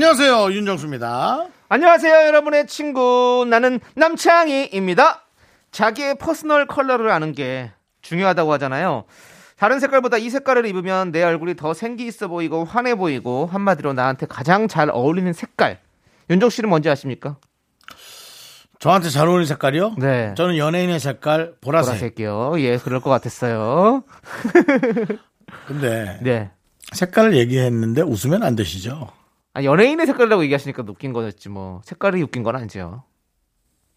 [0.00, 1.48] 안녕하세요 윤정수입니다.
[1.68, 3.46] 안녕하세요, 여러분의 친구.
[3.46, 5.26] 나는 남창희입니다.
[5.72, 9.04] 자기의 personal color를 아는 게 중요하다고 하잖아요.
[9.58, 14.24] 다른 색깔보다 이 색깔을 입으면 내 얼굴이 더 생기 있어 보이고 환해 보이고 한마디로 나한테
[14.24, 15.78] 가장 잘 어울리는 색깔.
[16.30, 17.36] 윤정 씨는 뭔지 아십니까?
[18.78, 19.96] 저한테 잘 어울리는 색깔이요?
[19.98, 20.32] 네.
[20.34, 22.14] 저는 연예인의 색깔 보라색.
[22.16, 22.54] 보라색이요.
[22.60, 24.02] 예, 그럴 것 같았어요.
[25.68, 26.50] 근데 네.
[26.92, 29.19] 색깔을 얘기했는데 웃으면 안 되시죠?
[29.54, 31.80] 아, 연예인의 색깔이라고 얘기하시니까 웃긴 거였지 뭐.
[31.84, 33.02] 색깔이 웃긴 건 아니죠.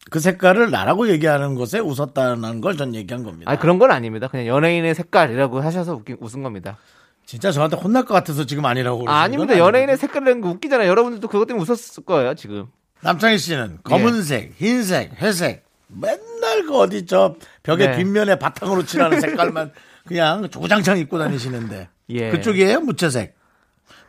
[0.09, 3.49] 그 색깔을 나라고 얘기하는 것에 웃었다는 걸 전 얘기한 겁니다.
[3.51, 4.27] 아, 그런 건 아닙니다.
[4.27, 6.77] 그냥 연예인의 색깔이라고 하셔서 웃긴, 웃은 겁니다.
[7.25, 9.57] 진짜 저한테 혼날 것 같아서 지금 아니라고 아, 아닙니다.
[9.57, 10.89] 연예인의 색깔이라는 거 웃기잖아요.
[10.89, 12.65] 여러분들도 그것 때문에 웃었을 거예요, 지금.
[13.01, 17.97] 남창희 씨는 검은색, 흰색, 회색 맨날 그 어디 저 벽에 네.
[17.97, 19.71] 뒷면에 바탕으로 칠하는 색깔만
[20.07, 22.29] 그냥 조장창 입고 다니시는데 예.
[22.31, 23.35] 그쪽이에요 무채색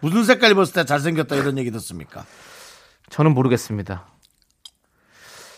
[0.00, 2.24] 무슨 색깔 입었을 때 잘생겼다 이런 얘기 듣습니까?
[3.10, 4.06] 저는 모르겠습니다.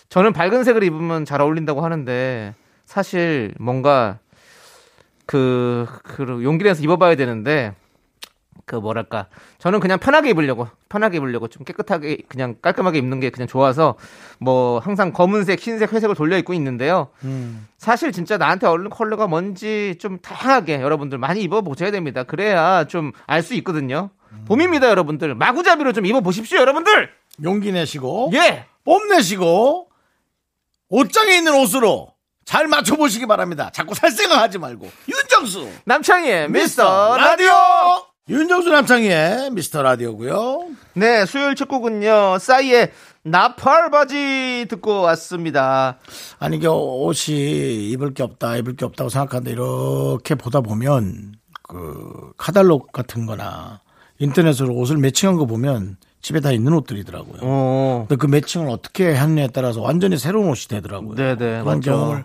[0.09, 2.55] 저는 밝은 색을 입으면 잘 어울린다고 하는데
[2.85, 4.19] 사실 뭔가
[5.27, 7.75] 그, 그 용기 내서 입어봐야 되는데
[8.65, 9.27] 그 뭐랄까
[9.59, 13.97] 저는 그냥 편하게 입으려고 편하게 입으려고 좀 깨끗하게 그냥 깔끔하게 입는 게 그냥 좋아서
[14.39, 17.09] 뭐 항상 검은색, 흰색, 회색을 돌려 입고 있는데요.
[17.79, 22.23] 사실 진짜 나한테 어울리는 컬러가 뭔지 좀 다양하게 여러분들 많이 입어보셔야 됩니다.
[22.23, 24.11] 그래야 좀 알 수 있거든요.
[24.47, 25.35] 봄입니다, 여러분들.
[25.35, 27.11] 마구잡이로 좀 입어보십시오, 여러분들.
[27.43, 28.67] 용기 내시고 예.
[28.85, 29.89] 뽐내시고
[30.89, 32.15] 옷장에 있는 옷으로
[32.45, 33.71] 잘 맞춰보시기 바랍니다.
[33.73, 38.07] 자꾸 살 생각하지 말고 윤정수 남창희의 미스터 라디오 라디오.
[38.29, 40.69] 윤정수 남창희의 미스터 라디오고요.
[40.95, 42.39] 네, 수요일 첫 곡은요.
[42.39, 45.99] 싸이의 나팔바지 듣고 왔습니다.
[46.39, 52.93] 아니 이게 옷이 입을 게 없다 입을 게 없다고 생각하는데 이렇게 보다 보면 그 카달록
[52.93, 53.81] 같은 거나
[54.19, 57.39] 인터넷으로 옷을 매칭한 거 보면 집에 다 있는 옷들이더라고요.
[57.43, 58.07] 어.
[58.09, 61.15] 근데 그 매칭을 어떻게 하느냐에 따라서 완전히 새로운 옷이 되더라고요.
[61.15, 61.91] 네네, 그런 맞죠.
[61.93, 62.25] 경험을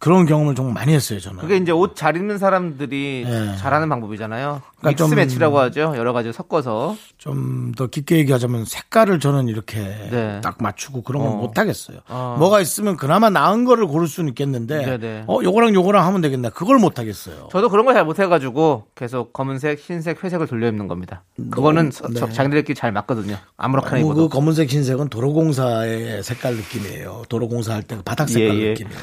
[0.00, 1.40] 그런 경험을 정말 많이 했어요 저는.
[1.40, 3.56] 그게 이제 옷 잘 입는 사람들이 네.
[3.58, 4.62] 잘하는 방법이잖아요.
[4.80, 5.92] 그러니까 믹스 좀- 매치라고 하죠.
[5.94, 6.96] 여러 가지 섞어서.
[7.18, 9.78] 좀 더 깊게 얘기하자면 색깔을 저는 이렇게
[10.10, 10.40] 네.
[10.42, 11.34] 딱 맞추고 그런 걸 어.
[11.36, 11.98] 못 하겠어요.
[12.08, 12.36] 어.
[12.38, 15.24] 뭐가 있으면 그나마 나은 거를 고를 수는 있겠는데 네네.
[15.28, 16.48] 어 요거랑 요거랑 하면 되겠네.
[16.50, 17.48] 그걸 못 하겠어요.
[17.52, 21.22] 저도 그런 걸 잘 못해가지고 계속 검은색, 흰색, 회색을 돌려 입는 겁니다.
[21.50, 22.32] 그거는 서- 저- 네.
[22.32, 23.36] 자기들끼리 잘 맞거든요.
[23.58, 24.28] 아무렇게나 너무 입어도.
[24.30, 27.24] 그 검은색 흰색은 도로공사의 색깔 느낌이에요.
[27.28, 28.68] 도로공사 할때그 바닥 색깔 예, 예.
[28.70, 28.98] 느낌이에요.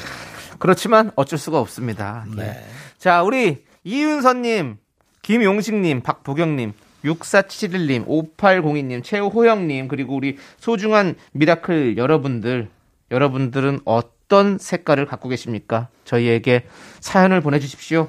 [0.58, 2.24] 그렇지만 어쩔 수가 없습니다.
[2.32, 2.36] 예.
[2.36, 2.64] 네.
[2.98, 4.76] 자, 우리 이윤선님,
[5.22, 6.72] 김용식님, 박보경님,
[7.04, 12.68] 6471님, 5802님, 최호영님, 그리고 우리 소중한 miracle 여러분들,
[13.10, 15.88] 여러분들은 어떤 색깔을 갖고 계십니까?
[16.04, 16.66] 저희에게
[17.00, 18.08] 사연을 보내주십시오.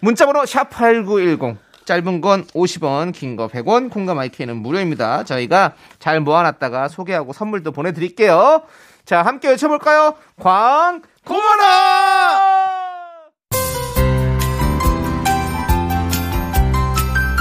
[0.00, 1.56] 문자번호 샵8910.
[1.86, 5.22] 짧은 건 50원, 긴 거 100원, 콩감 IK는 무료입니다.
[5.22, 8.62] 저희가 잘 모아놨다가 소개하고 선물도 보내드릴게요.
[9.04, 10.14] 자, 함께 외쳐볼까요?
[10.40, 12.40] 광, 고마라!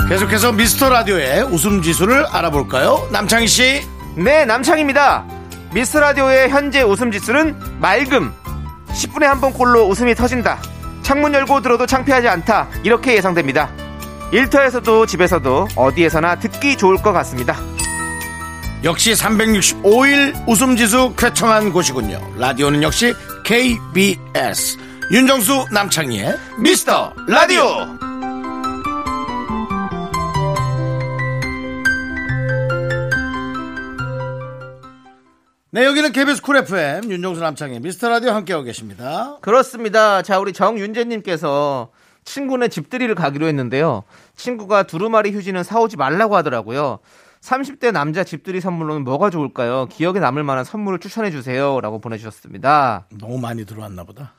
[0.09, 3.07] 계속해서 미스터 라디오의 웃음 지수를 알아볼까요?
[3.12, 3.81] 남창희 씨.
[4.16, 5.25] 네, 남창입니다.
[5.73, 8.31] 미스터 라디오의 현재 웃음 지수는 맑음.
[8.90, 10.59] 10분에 한 번 꼴로 웃음이 터진다.
[11.02, 12.67] 창문 열고 들어도 창피하지 않다.
[12.84, 13.69] 이렇게 예상됩니다.
[14.31, 17.56] 일터에서도 집에서도 어디에서나 듣기 좋을 것 같습니다.
[18.85, 22.19] 역시 365일 웃음 지수 쾌청한 곳이군요.
[22.38, 24.78] 라디오는 역시 KBS.
[25.12, 27.64] 윤정수 남창희의 미스터 라디오.
[35.72, 39.40] 네, 여기는 KBS Cool FM 윤정수 남창희 미스터 라디오 함께하고 계십니다.
[39.41, 40.22] 그렇습니다.
[40.22, 41.90] 자, 우리 정윤재님께서
[42.23, 44.03] 친구네 집들이를 가기로 했는데요.
[44.35, 46.99] 친구가 두루마리 휴지는 사오지 말라고 하더라고요.
[47.50, 49.86] 30대 남자 집들이 선물로는 뭐가 좋을까요?
[49.86, 51.80] 기억에 남을 만한 선물을 추천해 주세요.
[51.80, 53.06] 라고 보내 주셨습니다.
[53.20, 54.34] 너무 많이 들어왔나 보다.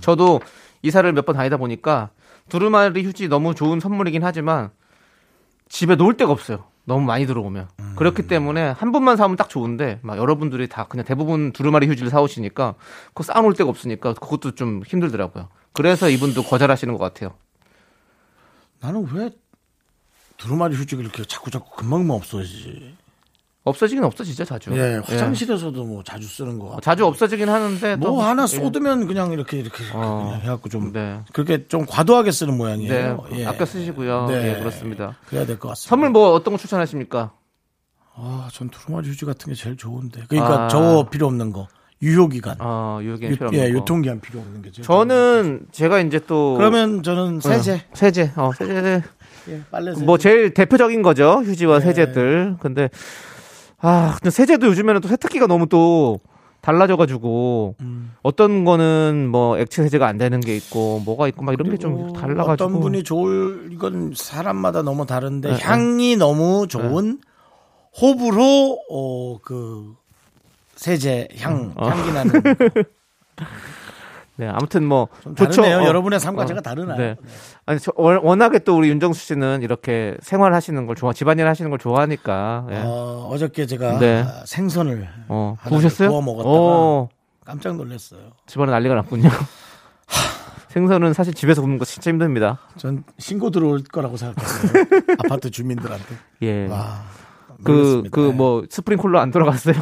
[0.00, 0.40] 저도
[0.82, 2.10] 이사를 몇 번 다니다 보니까
[2.48, 4.70] 두루마리 휴지 너무 좋은 선물이긴 하지만
[5.68, 6.64] 집에 놓을 데가 없어요.
[6.84, 7.68] 너무 많이 들어오면.
[7.96, 12.74] 그렇기 때문에 한 분만 사오면 딱 좋은데 막 여러분들이 다 그냥 대부분 두루마리 휴지를 사오시니까
[13.08, 15.48] 그거 쌓아놓을 데가 없으니까 그것도 좀 힘들더라고요.
[15.72, 17.34] 그래서 이분도 거절하시는 것 같아요.
[18.80, 19.30] 나는 왜
[20.40, 22.96] 두루마리 휴지가 이렇게 자꾸 자꾸 금방금방 없어지지?
[23.62, 24.70] 없어지긴 없어지죠 자주.
[24.74, 26.72] 예, 화장실에서도 뭐 자주 쓰는 거.
[26.76, 26.80] 예.
[26.80, 28.46] 자주 없어지긴 하는데 뭐 또- 하나 예.
[28.46, 30.24] 쏟으면 그냥 이렇게 이렇게 어.
[30.24, 31.20] 그냥 해갖고 좀 네.
[31.34, 33.24] 그렇게 좀 과도하게 쓰는 네, 모양이에요.
[33.34, 33.44] 예.
[33.46, 34.26] 아껴 쓰시고요.
[34.28, 34.54] 네.
[34.56, 35.16] 예, 그렇습니다.
[35.26, 35.88] 그래야 될 것 같습니다.
[35.90, 37.32] 선물 뭐 어떤 거 추천하십니까?
[38.14, 40.24] 아, 전 두루마리 휴지 같은 게 제일 좋은데.
[40.28, 40.68] 그러니까 아.
[40.68, 41.68] 저 필요 없는 거.
[42.02, 42.56] 유효기간.
[42.60, 43.78] 어, 유효기간 유, 필요 없는 예, 거.
[43.78, 46.56] 유통기한 필요 없는 좋은 저는 제가 이제 또 거.
[46.58, 47.74] 그러면 저는 세제.
[47.74, 49.02] 어, 세제, 어, 세제.
[49.48, 50.04] 예, 빨래 세제.
[50.04, 51.86] 뭐 제일 대표적인 거죠 휴지와 네.
[51.86, 52.56] 세제들.
[52.60, 52.90] 근데
[53.78, 56.20] 아, 근데 세제도 요즘에는 또 세탁기가 너무 또
[56.60, 58.12] 달라져가지고 음.
[58.22, 62.12] 어떤 거는 뭐 액체 세제가 안 되는 게 있고 뭐가 있고 막 이런 게좀 그리고
[62.12, 67.18] 달라가지고 어떤 분이 좋을 이건 사람마다 너무 다른데 네, 향이 너무 좋은
[68.00, 69.94] 호불호 어, 그
[70.76, 71.88] 세제 향 어.
[71.88, 72.32] 향기 나는
[74.40, 75.62] 네 아무튼 뭐좀 좋죠.
[75.62, 75.66] 어.
[75.84, 76.46] 여러분의 삶과 어.
[76.46, 76.96] 제가 다르나요?
[76.96, 77.16] 네.
[77.66, 81.78] 아니 저 워- 워낙에 또 우리 윤정수 씨는 이렇게 생활하시는 걸 좋아 집안일 하시는 걸
[81.78, 82.76] 좋아하니까 예.
[82.82, 84.24] 어, 어저께 제가 네.
[84.26, 86.08] 아, 생선을 어, 구우셨어요?
[86.08, 87.08] 구워 먹었다가 어,
[87.44, 88.20] 깜짝 놀랐어요.
[88.46, 89.28] 집안에 난리가 났군요.
[90.68, 92.60] 생선은 사실 집에서 굽는 거 진짜 힘듭니다.
[92.78, 94.84] 전 신고 들어올 거라고 생각했어요.
[95.24, 96.04] 아파트 주민들한테.
[96.42, 96.66] 예.
[96.68, 97.02] 와.
[97.64, 98.14] 그, 놀랐습니다.
[98.14, 99.74] 그, 뭐, 스프링쿨러 안 들어갔어요?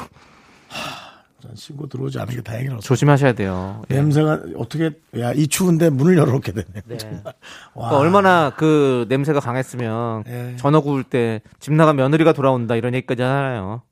[1.41, 2.81] 전 신고 들어오지 않은 게 다행이라서.
[2.81, 3.83] 조심하셔야 돼요.
[3.91, 3.95] 예.
[3.95, 6.67] 냄새가 어떻게 야 이 추운데 문을 열어놓게 되네.
[6.87, 6.97] 네.
[6.99, 7.33] 그러니까
[7.75, 10.57] 얼마나 그 냄새가 강했으면 예.
[10.59, 13.83] 전어 구울 때 집 나간 며느리가 돌아온다 이런 얘기까지 하잖아요.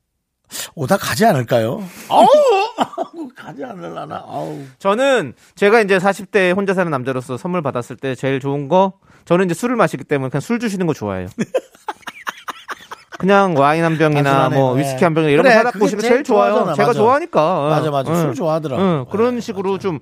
[0.74, 1.82] 오다 가지 않을까요?
[2.08, 2.26] 아우
[3.36, 4.24] 가지 않을라나.
[4.26, 4.60] 아우.
[4.78, 8.94] 저는 제가 이제 40대 혼자 사는 남자로서 선물 받았을 때 제일 좋은 거
[9.24, 11.28] 저는 이제 술을 마시기 때문에 그냥 술 주시는 거 좋아해요.
[13.18, 14.50] 그냥 와인 한 병이나.
[14.50, 14.80] 뭐 네.
[14.80, 16.50] 위스키 한 병이나 이런 그래, 거 사다 보시면 제일 제일 좋아요.
[16.52, 16.98] 좋아하잖아, 제가 맞아.
[16.98, 17.68] 좋아하니까.
[17.68, 18.10] 맞아, 맞아.
[18.12, 18.16] 응.
[18.20, 18.82] 술 좋아하더라고.
[18.82, 19.98] 응, 그런 네, 식으로 좀,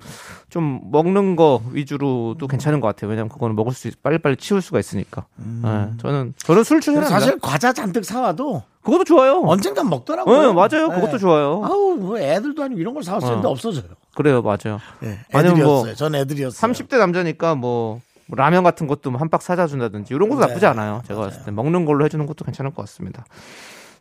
[0.49, 3.09] 좀 먹는 거 위주로도 괜찮은 것 같아요.
[3.09, 5.25] 왜냐면 그거는 먹을 수, 있- 빨리빨리 치울 수가 있으니까.
[5.37, 7.09] 네, 저는, 저는 술 추천합니다.
[7.19, 9.41] 사실 과자 잔뜩 사와도 그것도 좋아요.
[9.45, 10.49] 언젠간 먹더라고요.
[10.49, 10.89] 응, 맞아요.
[10.89, 10.95] 네.
[10.95, 11.61] 그것도 좋아요.
[11.65, 13.51] 아우 뭐 애들도 아니고 이런 걸 사왔었는데 어.
[13.51, 13.83] 없어져요.
[14.15, 14.79] 그래요, 맞아요.
[14.99, 15.65] 네, 아니면 애들이었어요.
[15.85, 16.73] 뭐 전 애들이었어요.
[16.73, 21.01] 30대 남자니까 뭐, 뭐 라면 같은 것도 한박 사다 준다든지 이런 것도 네, 나쁘지 않아요.
[21.07, 23.25] 제가 봤을 때 먹는 걸로 해주는 것도 괜찮을 것 같습니다.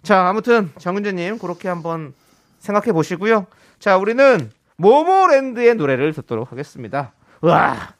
[0.02, 2.14] 자, 아무튼 정은재님 그렇게 한번
[2.58, 3.46] 생각해 보시고요.
[3.78, 7.12] 자, 우리는 모모랜드의 노래를 듣도록 하겠습니다.
[7.40, 7.94] 와,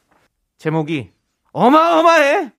[0.57, 1.11] 제목이
[1.51, 2.51] 어마어마해.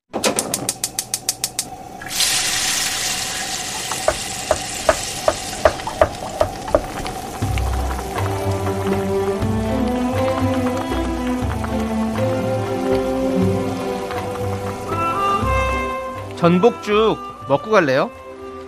[16.46, 18.08] 전복죽 먹고 갈래요?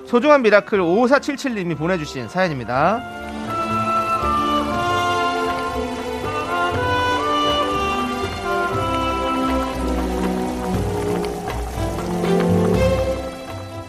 [0.04, 3.00] 소중한 미라클 5477님이 보내주신 사연입니다.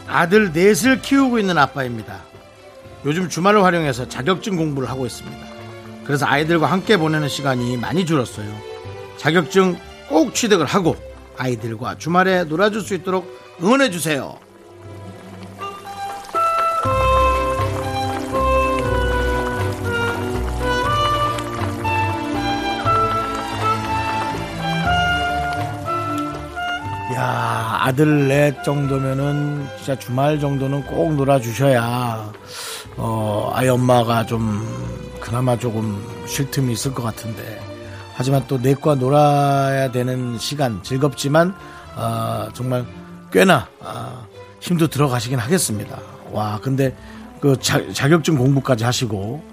[0.08, 2.20] 아들 넷을 키우고 있는 아빠입니다.
[3.06, 5.48] 요즘 주말을 활용해서 자격증 공부를 하고 있습니다.
[6.04, 8.56] 그래서 아이들과 함께 보내는 시간이 많이 줄었어요.
[9.18, 10.96] 자격증 꼭 취득을 하고
[11.38, 14.38] 아이들과 주말에 놀아줄 수 있도록 응원해 주세요.
[27.16, 32.32] 야 아들 넷 정도면은 진짜 주말 정도는 꼭 놀아주셔야
[32.96, 34.64] 어 아이 엄마가 좀
[35.20, 37.60] 그나마 조금 쉴 틈이 있을 것 같은데
[38.14, 41.54] 하지만 또 넷과 놀아야 되는 시간 즐겁지만
[41.96, 42.86] 어, 정말
[43.32, 44.26] 꽤나 아,
[44.60, 46.00] 힘도 들어가시긴 하겠습니다
[46.32, 46.96] 와 근데
[47.40, 49.44] 그 자, 자격증 공부까지 하시고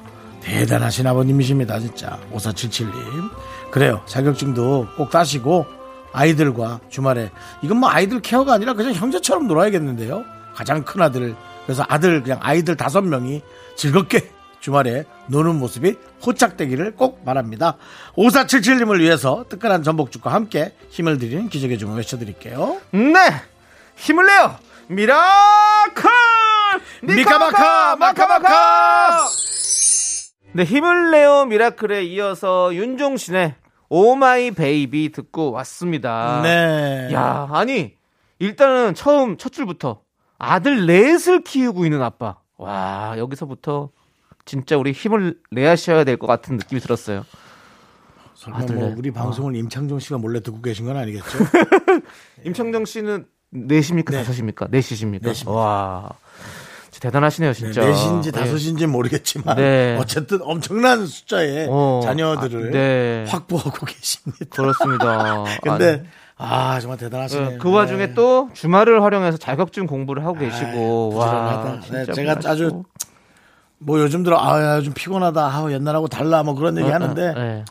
[0.41, 3.31] 대단하신 아버님이십니다 진짜 5477님
[3.71, 5.77] 그래요 자격증도 꼭 따시고
[6.17, 7.31] 아이들과 주말에
[7.63, 10.25] 이건 뭐 아이들 케어가 아니라 그냥 형제처럼 놀아야겠는데요.
[10.55, 13.43] 가장 큰 아들 그래서 아들 그냥 아이들 다섯 명이
[13.77, 14.31] 즐겁게
[14.61, 17.77] 주말에 노는 모습이 포착되기를 꼭 바랍니다.
[18.17, 22.81] 5477님을 위해서 뜨끈한 전복죽과 함께 힘을 드리는 기적의 주문 외쳐드릴게요.
[22.93, 23.13] 네!
[23.97, 24.57] 힘을 내요!
[24.89, 26.11] miracle!
[27.03, 29.27] 미카마카 마카마카
[30.53, 33.55] 네, 힘을 내요 miracle에 이어서 윤종신의
[33.89, 36.41] Oh My Baby 듣고 왔습니다.
[36.43, 37.09] 네.
[37.13, 37.95] 야, 아니,
[38.39, 40.01] 일단은 처음, 첫 줄부터
[40.39, 42.37] 아들 넷을 키우고 있는 아빠.
[42.57, 43.91] 와, 여기서부터
[44.45, 47.25] 진짜 우리 힘을 내야셔야 될 것 같은 느낌이 들었어요.
[48.35, 48.99] 설마 아들 뭐 넷.
[48.99, 51.39] 우리 방송을 임창정 씨가 몰래 듣고 계신 건 아니겠죠?
[52.45, 53.27] 임창정 씨는
[53.67, 54.13] 넷입니까?
[54.13, 54.25] 네.
[54.25, 54.69] 다섯입니까?
[54.71, 55.29] 넷이십니까?
[55.29, 55.51] 넷입니다.
[55.51, 56.11] 와,
[56.91, 57.81] 진짜 대단하시네요, 진짜.
[57.85, 58.33] 넷인지 예.
[58.33, 59.97] 다섯인지 모르겠지만 네.
[60.01, 63.25] 어쨌든 엄청난 숫자의 어, 자녀들을 아, 네.
[63.29, 64.47] 확보하고 계십니다.
[64.51, 65.45] 그렇습니다.
[65.63, 66.05] 근데
[66.39, 67.57] 아 정말 대단하시네요.
[67.57, 71.73] 어, 그 와중에 또 주말을 활용해서 자격증 공부를 하고 계시고 와 부지런하다.
[71.73, 72.49] 네, 진짜 제가 부지런하시고.
[72.49, 72.83] 아주
[73.79, 75.47] 뭐 요즘 들어 아좀 피곤하다.
[75.47, 77.65] 아 옛날하고 달라 뭐 그런 얘기 어, 하는데 어, 예.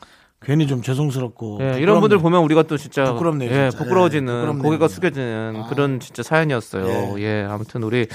[0.45, 1.99] 괜히 좀 죄송스럽고 예, 이런.
[2.01, 3.77] 분들 보면 우리가 또 진짜 부끄럽네요, 예, 진짜.
[3.83, 4.61] 부끄러워지는 예.
[4.61, 5.67] 고개가 숙여지는 아.
[5.67, 7.19] 그런 진짜 사연이었어요.
[7.19, 7.45] 예.
[7.49, 8.07] 아무튼 우리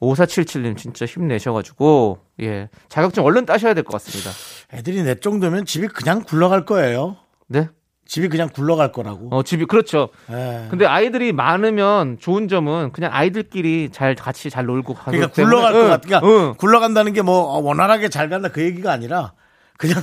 [0.00, 4.30] 5477님 진짜 힘내셔가지고 예 자격증 얼른 따셔야 될 것 같습니다.
[4.72, 7.16] 애들이 내 정도면 집이 그냥 굴러갈 거예요.
[7.48, 7.68] 네?
[8.06, 9.28] 집이 그냥 굴러갈 거라고.
[9.32, 10.08] 어 집이 그렇죠.
[10.30, 10.66] 예.
[10.70, 15.80] 근데 아이들이 많으면 좋은 점은 그냥 아이들끼리 잘 같이 잘 놀고 가기 그러니까 굴러갈 것
[15.82, 16.00] 응, 같.
[16.02, 16.54] 그러니까 응.
[16.56, 19.32] 굴러간다는 게 뭐 원활하게 잘 간다 그 얘기가 아니라
[19.76, 20.02] 그냥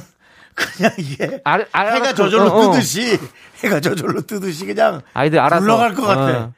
[0.55, 2.71] 그냥 이게 아, 아, 해가 그, 저절로 어, 어.
[2.71, 3.17] 뜨듯이
[3.63, 6.39] 해가 저절로 뜨듯이 그냥 아이들 알아서 굴러갈 것 같아.
[6.45, 6.53] 어.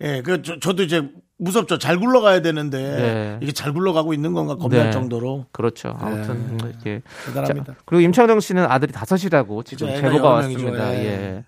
[0.00, 1.78] 예, 그 저, 저도 이제 무섭죠.
[1.78, 3.38] 잘 굴러가야 되는데 네.
[3.42, 4.90] 이게 잘 굴러가고 있는 건가 겁날 네.
[4.90, 5.96] 정도로 그렇죠.
[6.00, 6.72] 아무튼 네.
[6.86, 7.02] 예.
[7.26, 7.72] 대단합니다.
[7.74, 10.28] 자, 그리고 임창정 씨는 아들이 다섯이라고 지금 애가 제보가.
[10.30, 10.94] 왔습니다.
[10.94, 10.98] 예.
[11.04, 11.44] 예.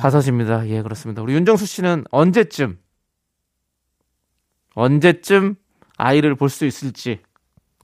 [0.00, 0.66] 다섯입니다.
[0.68, 1.22] 예, 그렇습니다.
[1.22, 2.78] 우리 윤정수 씨는 언제쯤
[4.74, 5.56] 언제쯤
[5.96, 7.20] 아이를 볼 수 있을지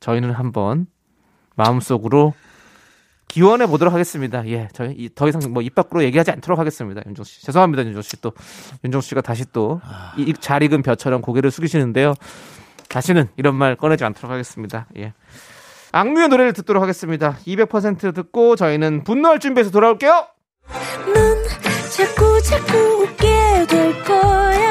[0.00, 0.86] 저희는 한번
[1.56, 2.34] 마음속으로
[3.30, 4.42] 기원해 보도록 하겠습니다.
[4.48, 7.00] 예, 저희 이- 더 이상 뭐 입 밖으로 얘기하지 않도록 하겠습니다.
[7.06, 7.46] 윤정수 씨.
[7.46, 8.20] 죄송합니다, 윤정수 씨.
[8.20, 8.32] 또
[8.84, 9.80] 윤정수 씨가 다시 또
[10.16, 12.14] 이- 잘 익은 벼처럼 고개를 숙이시는데요.
[12.88, 14.88] 다시는 이런 말 꺼내지 않도록 하겠습니다.
[14.98, 15.12] 예.
[15.92, 17.36] 악뮤의 노래를 듣도록 하겠습니다.
[17.46, 20.26] 200% 듣고 저희는 분노할 준비해서 돌아올게요.
[21.14, 21.44] 넌
[21.96, 24.70] 자꾸 자꾸 웃게 될 거야.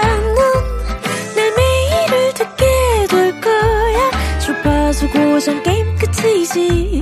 [5.63, 7.01] 게임 끝이지.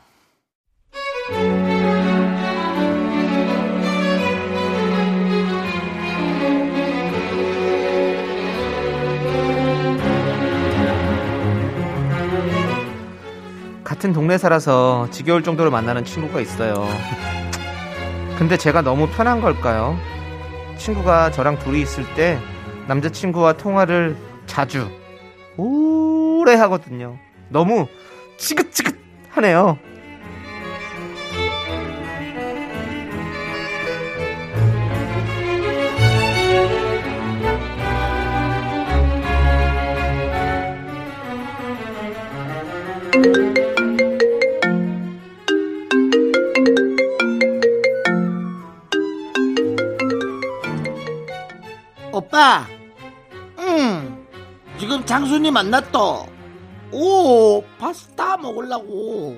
[14.01, 16.87] 같은 동네 살아서 지겨울 정도로 만나는 친구가 있어요.
[18.35, 19.95] 근데 제가 너무 편한 걸까요?
[20.75, 22.39] 친구가 저랑 둘이 있을 때
[22.87, 24.17] 남자친구와 통화를
[24.47, 24.89] 자주
[25.55, 27.19] 오래 하거든요.
[27.49, 27.85] 너무
[28.37, 29.77] 지긋지긋하네요.
[52.31, 52.65] 오빠,
[53.59, 54.25] 응,
[54.79, 56.25] 지금 장순이 만났어.
[56.93, 59.37] 오, 파스타 먹으려고.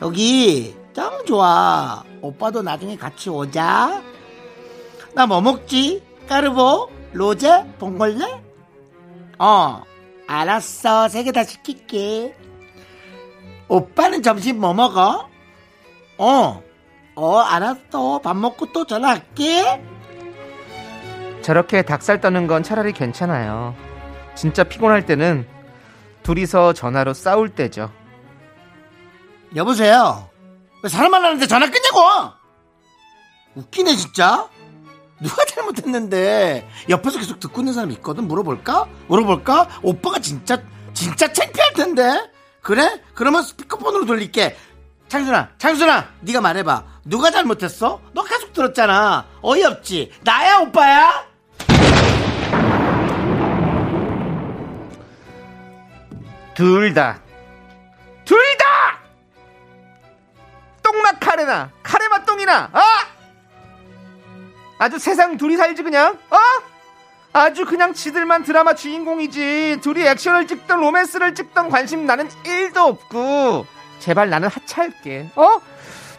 [0.00, 2.02] 여기 짱 좋아.
[2.22, 4.02] 오빠도 나중에 같이 오자.
[5.14, 6.02] 나 뭐 먹지?
[6.26, 8.24] 까르보, 로제, 봉골레?
[9.38, 9.82] 어,
[10.26, 11.08] 알았어.
[11.08, 12.34] 세 개 다 시킬게.
[13.68, 15.28] 오빠는 점심 뭐 먹어?
[16.16, 16.62] 어,
[17.14, 18.20] 어, 알았어.
[18.22, 19.82] 밥 먹고 또 전화할게.
[21.46, 23.76] 저렇게 닭살 떠는 건 차라리 괜찮아요.
[24.34, 25.46] 진짜 피곤할 때는
[26.24, 27.92] 둘이서 전화로 싸울 때죠.
[29.54, 30.28] 여보세요.
[30.82, 32.32] 왜 사람 만나는데 전화 끊냐고?
[33.54, 34.48] 웃기네 진짜.
[35.22, 38.26] 누가 잘못했는데 옆에서 계속 듣고 있는 사람이 있거든.
[38.26, 38.88] 물어볼까?
[39.06, 39.68] 물어볼까?
[39.84, 40.60] 오빠가 진짜
[40.94, 42.28] 진짜 창피할 텐데.
[42.60, 43.00] 그래?
[43.14, 44.56] 그러면 스피커폰으로 돌릴게.
[45.06, 46.84] 창순아, 창순아, 네가 말해봐.
[47.04, 48.00] 누가 잘못했어?
[48.14, 49.26] 너 계속 들었잖아.
[49.42, 50.10] 어이없지.
[50.24, 51.35] 나야 오빠야?
[56.54, 57.20] 둘 다.
[58.24, 58.98] 둘 다!
[60.82, 62.80] 똥맛 카레나, 카레맛 똥이나, 어?
[64.78, 66.38] 아주 세상 둘이 살지, 그냥, 어?
[67.34, 69.80] 아주 그냥 지들만 드라마 주인공이지.
[69.82, 73.66] 둘이 액션을 찍던 로맨스를 찍던 관심 나는 1도 없고.
[73.98, 75.30] 제발 나는 하차할게.
[75.36, 75.60] 어?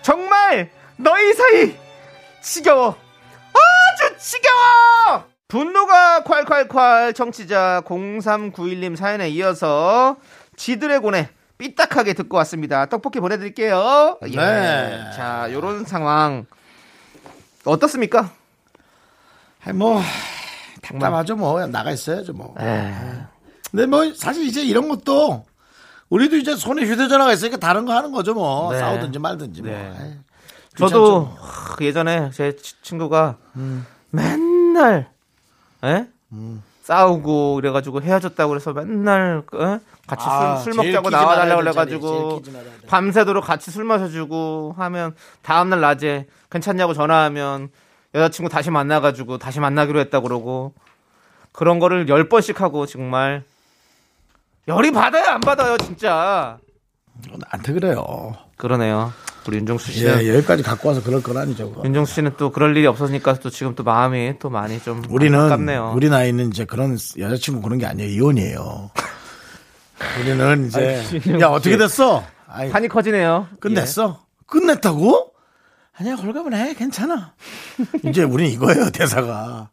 [0.04, 1.76] 정말 너희 사이
[2.44, 2.96] 지겨워.
[3.54, 4.87] 아주 지겨워!
[5.48, 10.18] 분노가 콸콸콸 청취자 0391님 사연에 이어서
[10.58, 12.86] 지드래곤의 삐딱하게 듣고 왔습니다.
[12.88, 14.20] 떡볶이 보내드릴게요.
[14.28, 14.36] 예.
[14.36, 15.04] 네.
[15.16, 16.46] 자, 요런 상황
[17.66, 18.32] 어떻습니까?
[19.74, 20.02] 뭐
[20.82, 22.56] 답답하죠 뭐 나가 있어야죠 뭐.
[22.60, 22.94] 에.
[23.72, 25.46] 근데 뭐 사실 이제 이런 것도
[26.10, 28.80] 우리도 이제 손에 휴대전화가 있으니까 다른 거 하는 거죠 뭐 네.
[28.80, 29.72] 싸우든지 말든지 뭐.
[29.72, 29.94] 네.
[30.00, 30.14] 에이,
[30.78, 33.38] 저도 하, 예전에 제 치- 친구가
[34.12, 35.10] 맨날
[35.84, 36.08] 에?
[36.82, 39.80] 싸우고 이래가지고 헤어졌다고 그래서 맨날 에?
[40.08, 42.42] 같이 아, 술, 술 먹자고 나와달라고 그래가지고
[42.88, 47.70] 밤새도록 같이 술 마셔주고 하면 다음날 낮에 괜찮냐고 전화하면
[48.16, 50.74] 여자친구 다시 만나가지고 다시 만나기로 했다 그러고
[51.52, 53.44] 그런 거를 열 번씩 하고 정말
[54.68, 56.58] 열이 받아요 안 받아요 진짜
[57.38, 58.36] 나한테 그래요.
[58.58, 59.12] 그러네요
[59.48, 61.70] 우리 윤정수 씨는 예, 여기까지 갖고 와서 그럴 건 아니죠.
[61.70, 61.84] 그거.
[61.86, 65.94] 윤정수 씨는 또 그럴 일이 없었으니까 또 지금 또 마음이 또 많이 좀 우리는 안타깝네요.
[65.96, 68.10] 우리 나이는 이제 그런 여자친구 그런 게 아니에요.
[68.12, 68.92] 이혼이에요.
[70.20, 72.24] 우리는 이제 아이, 야 어떻게 됐어?
[72.48, 73.48] 아이, 판이 커지네요.
[73.60, 74.22] 끝냈어?
[74.48, 75.32] 끝냈다고?
[75.98, 77.34] 아니야 홀가분해 괜찮아.
[78.04, 79.70] 이제 우리는 이거예요 대사가.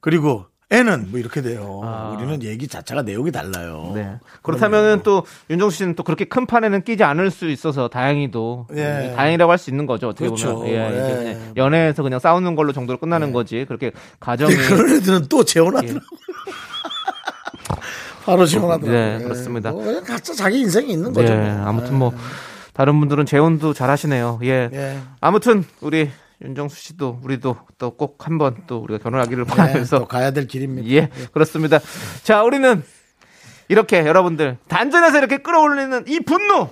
[0.00, 1.82] 그리고 애는 뭐 이렇게 돼요.
[1.84, 2.16] 아.
[2.16, 3.92] 우리는 얘기 자체가 내용이 달라요.
[3.96, 4.00] 예.
[4.00, 4.10] 네.
[4.40, 9.12] 그렇다면은 또 윤정수 씨는 또 그렇게 큰 판에는 끼지 않을 수 있어서 다행히도 예.
[9.14, 10.08] 다행이라고 할 수 있는 거죠.
[10.08, 10.56] 어떻게 그렇죠.
[10.56, 11.38] 보면 예, 예.
[11.56, 13.64] 연애에서 그냥 싸우는 걸로 정도로 끝나는 거지.
[13.68, 16.00] 그렇게 가정이 그런 애들은 또 재혼하더라고.
[18.24, 18.90] 바로 재혼하더라고.
[18.90, 19.24] 네, 예.
[19.24, 19.72] 그렇습니다.
[19.72, 21.34] 뭐 그냥 각자 자기 인생이 있는 거죠.
[21.34, 21.66] 네, 뭐.
[21.66, 22.12] 아무튼 뭐
[22.72, 24.40] 다른 분들은 재혼도 잘하시네요.
[24.44, 24.70] 예.
[24.72, 24.98] 예.
[25.20, 26.10] 아무튼 우리
[26.44, 30.88] 윤정수 씨도 우리도 또 꼭 한번 또 우리가 결혼하기를 네, 바라면서 또 가야 될 길입니다.
[30.90, 31.78] 예, 그렇습니다.
[32.22, 32.82] 자, 우리는
[33.68, 36.70] 이렇게 여러분들 단전에서 이렇게 끌어올리는 이 분노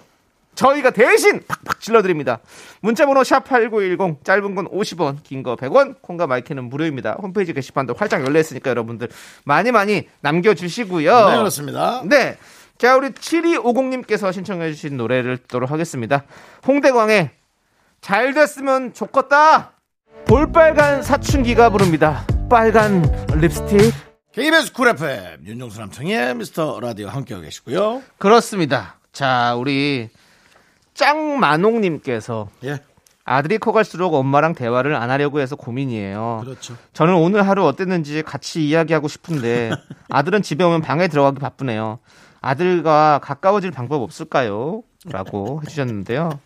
[0.55, 2.41] 저희가 대신 팍팍 질러드립니다.
[2.81, 7.17] 문자번호 샵8910 짧은 건 50원, 긴 거 100원, 콩과 마이크는 무료입니다.
[7.23, 9.09] 홈페이지 게시판도 활짝 열려있으니까 여러분들
[9.45, 11.29] 많이 많이 남겨주시고요.
[11.31, 12.03] 네, 그렇습니다.
[12.05, 12.37] 네.
[12.77, 16.25] 자, 우리 7250님께서 신청해 주신 노래를 듣도록 하겠습니다.
[16.67, 17.31] 홍대광의
[18.01, 19.73] 잘 됐으면 좋겠다!
[20.27, 22.25] 볼빨간 사춘기가 부릅니다.
[22.49, 23.03] 빨간
[23.35, 23.93] 립스틱.
[24.33, 28.03] KBS 쿨 FM 윤정수 남창희의 미스터 라디오 함께하고 계시고요.
[28.19, 28.97] 그렇습니다.
[29.13, 30.09] 자, 우리
[30.95, 32.79] 짱만옥님께서 예,
[33.25, 36.43] 아들이 커갈수록 엄마랑 대화를 안 하려고 해서 고민이에요.
[36.45, 36.77] 그렇죠.
[36.93, 39.71] 저는 오늘 하루 어땠는지 같이 이야기하고 싶은데
[40.11, 41.99] 아들은 집에 오면 방에 들어가기 바쁘네요.
[42.41, 44.83] 아들과 가까워질 방법 없을까요?
[45.07, 46.39] 라고 해주셨는데요.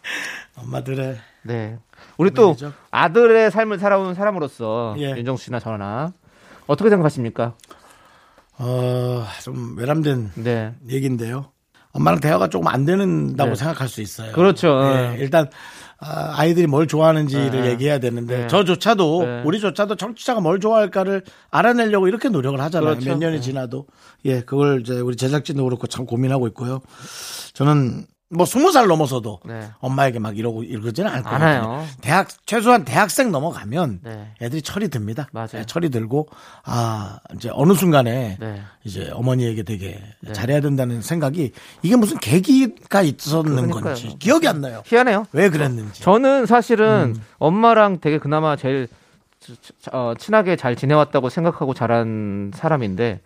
[0.56, 1.78] 엄마들의 네.
[2.18, 2.56] 우리 또.
[2.90, 5.10] 아들의 삶을 살아온 사람으로서 예.
[5.16, 6.12] 윤정수 씨나 저나
[6.66, 7.54] 어떻게 생각하십니까?
[8.58, 10.74] 어, 좀 외람된 네.
[10.88, 11.46] 얘기인데요.
[11.92, 13.56] 엄마랑 대화가 조금 안 되는다고 네.
[13.56, 14.32] 생각할 수 있어요.
[14.32, 14.80] 그렇죠.
[14.84, 15.16] 예, 네.
[15.20, 15.48] 일단
[15.98, 17.70] 아, 아이들이 뭘 좋아하는지를 네.
[17.70, 18.46] 얘기해야 되는데 네.
[18.48, 19.42] 저조차도 네.
[19.44, 22.94] 우리조차도 청취자가 뭘 좋아할까를 알아내려고 이렇게 노력을 하잖아요.
[22.94, 23.10] 그렇죠.
[23.10, 23.40] 몇 년이 네.
[23.40, 23.86] 지나도
[24.24, 26.80] 예 그걸 이제 우리 제작진도 그렇고 참 고민하고 있고요.
[27.52, 29.68] 저는 뭐 스무 살 넘어서도 네.
[29.78, 31.84] 엄마에게 막 이러고 이러지는 않을 거예요.
[32.00, 34.32] 대학 최소한 대학생 넘어가면 네.
[34.42, 35.28] 애들이 철이 듭니다.
[35.32, 35.48] 맞아요.
[35.54, 36.28] 예, 철이 들고
[36.64, 38.60] 아 이제 어느 순간에 네.
[38.84, 43.82] 이제 어머니에게 되게 잘해야 된다는 생각이 이게 무슨 계기가 있었는 그러니까요.
[43.84, 44.82] 건지 기억이 안 나요.
[44.84, 45.26] 희한해요.
[45.32, 46.02] 왜 그랬는지.
[46.02, 47.22] 저는 사실은 음.
[47.38, 48.88] 엄마랑 되게 그나마 제일
[49.92, 53.20] 어, 친하게 잘 지내왔다고 생각하고 자란 사람인데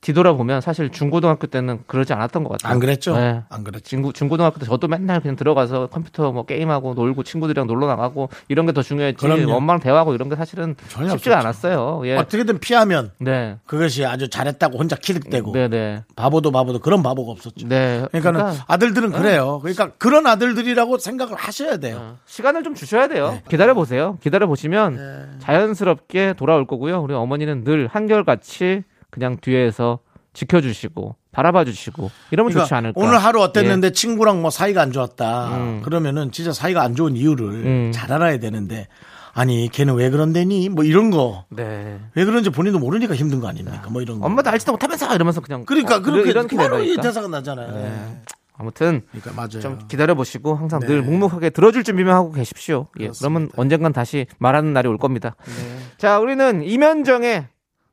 [0.00, 2.72] 뒤돌아보면 사실 중고등학교 때는 그러지 않았던 것 같아요.
[2.72, 3.16] 안 그랬죠?
[3.16, 3.42] 네.
[3.50, 3.84] 안 그랬죠.
[3.84, 8.64] 중고, 중고등학교 때 저도 맨날 그냥 들어가서 컴퓨터 뭐 게임하고 놀고 친구들이랑 놀러 나가고 이런
[8.66, 9.18] 게 더 중요했지.
[9.26, 9.52] 그럼요.
[9.52, 11.34] 엄마랑 대화하고 이런 게 사실은 쉽지가 없었죠.
[11.34, 12.02] 않았어요.
[12.04, 12.16] 예.
[12.16, 13.58] 어떻게든 피하면 네.
[13.66, 16.04] 그것이 아주 잘했다고 혼자 키득대고 네네.
[16.16, 17.66] 바보도 바보도 그런 바보가 없었죠.
[17.68, 18.04] 네.
[18.12, 19.58] 그러니까는 그러니까 아들들은 그래요.
[19.60, 21.96] 그러니까 그런 아들들이라고 생각을 하셔야 돼요.
[22.00, 23.32] 어, 시간을 좀 주셔야 돼요.
[23.32, 23.42] 네.
[23.48, 24.18] 기다려 보세요.
[24.22, 27.02] 기다려 보시면 자연스럽게 돌아올 거고요.
[27.02, 30.00] 우리 어머니는 늘 한결같이 그냥 뒤에서
[30.32, 33.00] 지켜주시고 바라봐 주시고 이러면 좋지 그러니까 않을까.
[33.00, 35.56] 오늘 하루 어땠는데 친구랑 뭐 사이가 안 좋았다.
[35.56, 35.82] 음.
[35.82, 37.90] 그러면은 진짜 사이가 안 좋은 이유를 음.
[37.92, 38.88] 잘 알아야 되는데
[39.32, 41.44] 아니 걔는 왜 그런데니 뭐 이런 거.
[41.58, 41.62] 예.
[41.62, 42.00] 네.
[42.14, 43.88] 왜 그런지 본인도 모르니까 힘든 거 아닙니까?
[43.90, 44.26] 뭐 이런 거.
[44.26, 46.96] 엄마도 알지도 못하면서 이러면서 그냥 그러니까 어, 그렇게 이런 게 바로 이.
[46.96, 47.72] 대사가 나잖아요.
[47.72, 48.20] 네.
[48.54, 49.60] 아무튼 그러니까 맞아요.
[49.60, 50.86] 좀 기다려 보시고 항상 네.
[50.88, 52.88] 늘 묵묵하게 들어줄 준비만 하고 계십시오.
[52.98, 53.10] 예.
[53.18, 55.34] 그러면 언젠간 다시 말하는 날이 올 겁니다.
[55.46, 55.52] 네.
[55.96, 57.46] 자, 우리는 임현정의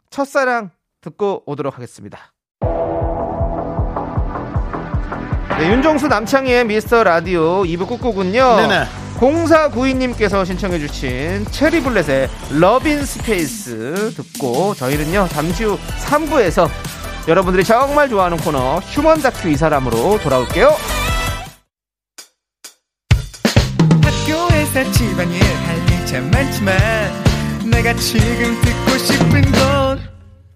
[0.09, 0.71] 첫사랑
[1.07, 2.33] 듣고 오도록 하겠습니다.
[5.57, 8.55] 네, 윤정수 남창희의 미스터 라디오 2부 끝곡은요.
[8.57, 8.85] 네네.
[9.17, 16.69] 0492님께서 신청해주신 체리블렛의 Love In Space 듣고 저희는요, 잠시 후 3부에서
[17.27, 20.75] 여러분들이 정말 좋아하는 코너 휴먼 다큐 이 사람으로 돌아올게요.
[24.03, 26.77] 학교에서 집안일 할일참 많지만
[27.71, 29.76] 내가 지금 듣고 싶은 건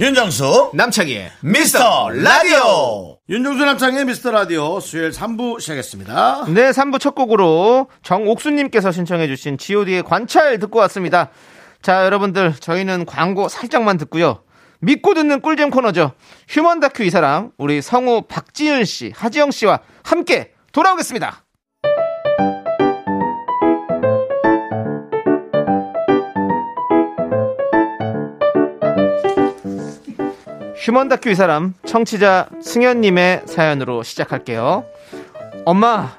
[0.00, 6.46] 윤정수 남창희의 미스터 라디오 윤정수 남창의 미스터 라디오 수요일 3부 시작했습니다.
[6.48, 11.30] 네, 3부 첫 곡으로 정옥수님께서 신청해 주신 GOD의 관찰 듣고 왔습니다.
[11.80, 14.42] 자, 여러분들, 저희는 광고 살짝만 듣고요.
[14.80, 16.12] 믿고 듣는 꿀잼 코너죠.
[16.48, 21.43] 휴먼 다큐 이 사람, 우리 성우 박지윤 씨, 하지영 씨와 함께 돌아오겠습니다.
[30.84, 34.84] 휴먼 다큐 이 사람, 청취자 승현님의 사연으로 시작할게요.
[35.64, 36.10] 엄마,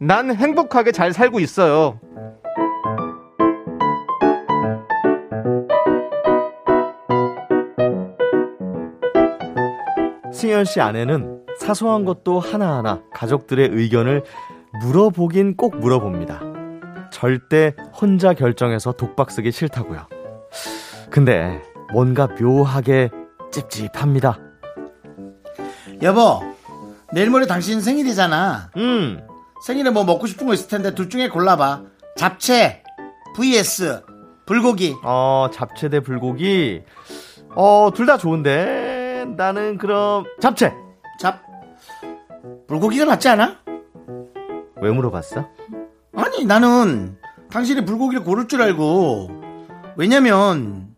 [0.00, 2.00] 난 행복하게 잘 살고 있어요.
[10.32, 14.24] 승현 씨 아내는 사소한 것도 하나하나 가족들의 의견을
[14.82, 16.40] 물어보긴 꼭 물어봅니다.
[17.12, 20.08] 절대 혼자 결정해서 독박 쓰기 싫다고요.
[21.08, 23.10] 근데 뭔가 묘하게
[23.50, 24.38] 찝찝합니다.
[26.02, 26.40] 여보,
[27.12, 28.70] 내일 모레 당신 생일이잖아.
[28.76, 29.20] 음,
[29.66, 31.82] 생일에 뭐 먹고 싶은 거 있을 텐데 둘 중에 골라봐.
[32.16, 32.82] 잡채,
[33.36, 34.02] vs
[34.46, 34.96] 불고기.
[35.04, 36.82] 어, 잡채 대 불고기.
[37.54, 40.72] 어, 둘 다 좋은데 나는 그럼 잡채.
[41.20, 41.40] 잡
[42.68, 43.58] 불고기가 낫지 않아?
[44.80, 45.48] 왜 물어봤어?
[46.14, 47.16] 아니 나는
[47.50, 49.28] 당신이 불고기를 고를 줄 알고
[49.96, 50.88] 왜냐면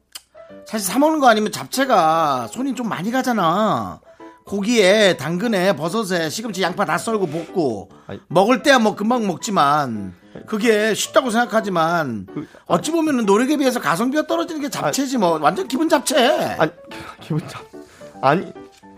[0.71, 3.99] 사실 사 먹는 거 아니면 잡채가 손이 좀 많이 가잖아
[4.45, 7.89] 고기에 당근에 버섯에 시금치 양파 다 썰고 볶고.
[8.29, 10.15] 먹을 때야 뭐 금방 먹지만
[10.47, 12.29] 그게 쉽다고 생각하지만
[12.67, 16.71] 어찌 보면은 노력에 비해서 가성비가 떨어지는 게 잡채지 뭐 완전 기분 잡채 아니,
[17.21, 17.63] 기분 참.
[18.23, 18.47] 아니,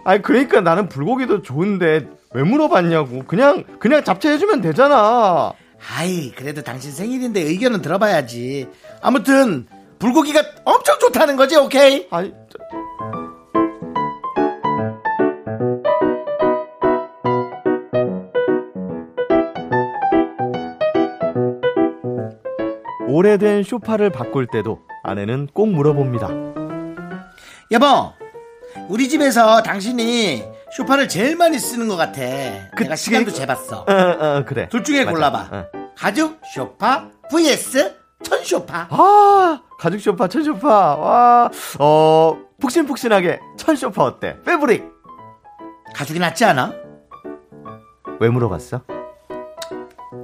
[0.05, 3.25] 아니, 그러니까 나는 불고기도 좋은데 왜 물어봤냐고.
[3.25, 5.53] 그냥, 그냥 잡채 해주면 되잖아.
[5.97, 8.69] 아이 그래도 당신 생일인데 의견은 들어봐야지
[9.01, 9.67] 아무튼
[10.03, 12.59] 불고기가 엄청 좋다는 거지 오케이 아니, 저-
[23.09, 26.29] 오래된 쇼파를 바꿀 때도 아내는 꼭 물어봅니다.
[27.71, 28.13] 여보,
[28.89, 30.45] 우리 집에서 당신이
[30.77, 32.21] 쇼파를 제일 많이 쓰는 것 같아.
[32.21, 33.05] 내가 그치?
[33.05, 33.81] 시간도 재봤어.
[33.89, 34.69] 어, 어, 그래.
[34.69, 35.11] 둘 중에 맞아.
[35.13, 35.49] 골라봐.
[35.53, 35.65] 어.
[35.97, 38.89] 가죽 쇼파 vs 천 쇼파.
[38.91, 40.69] 아, 가죽 쇼파, 천 쇼파.
[40.97, 44.37] 와, 어, 푹신푹신하게 천 쇼파 어때?
[44.45, 44.85] 패브릭.
[45.95, 46.73] 가죽이 낫지 않아?
[48.21, 48.83] 왜 물어봤어?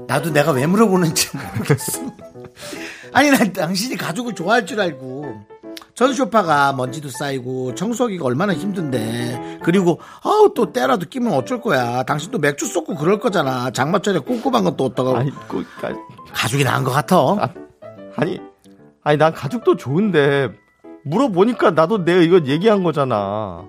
[0.06, 2.00] 나도 내가 왜 물어보는지 모르겠어.
[3.12, 5.58] 아니, 난 당신이 가죽을 좋아할 줄 알고.
[5.98, 12.38] 전 쇼파가 먼지도 쌓이고 청소하기가 얼마나 힘든데 그리고 아우 또 때라도 끼면 어쩔 거야 당신도
[12.38, 15.92] 맥주 쏟고 그럴 거잖아 장마철에 건또 어떡하고 아니, 그, 아,
[16.32, 17.52] 가죽이 나은 것 같아 아,
[18.20, 18.40] 아니,
[19.04, 20.48] 아니, 난 가죽도 좋은데,
[21.04, 23.64] 물어보니까 나도 내 이거 얘기한 거잖아.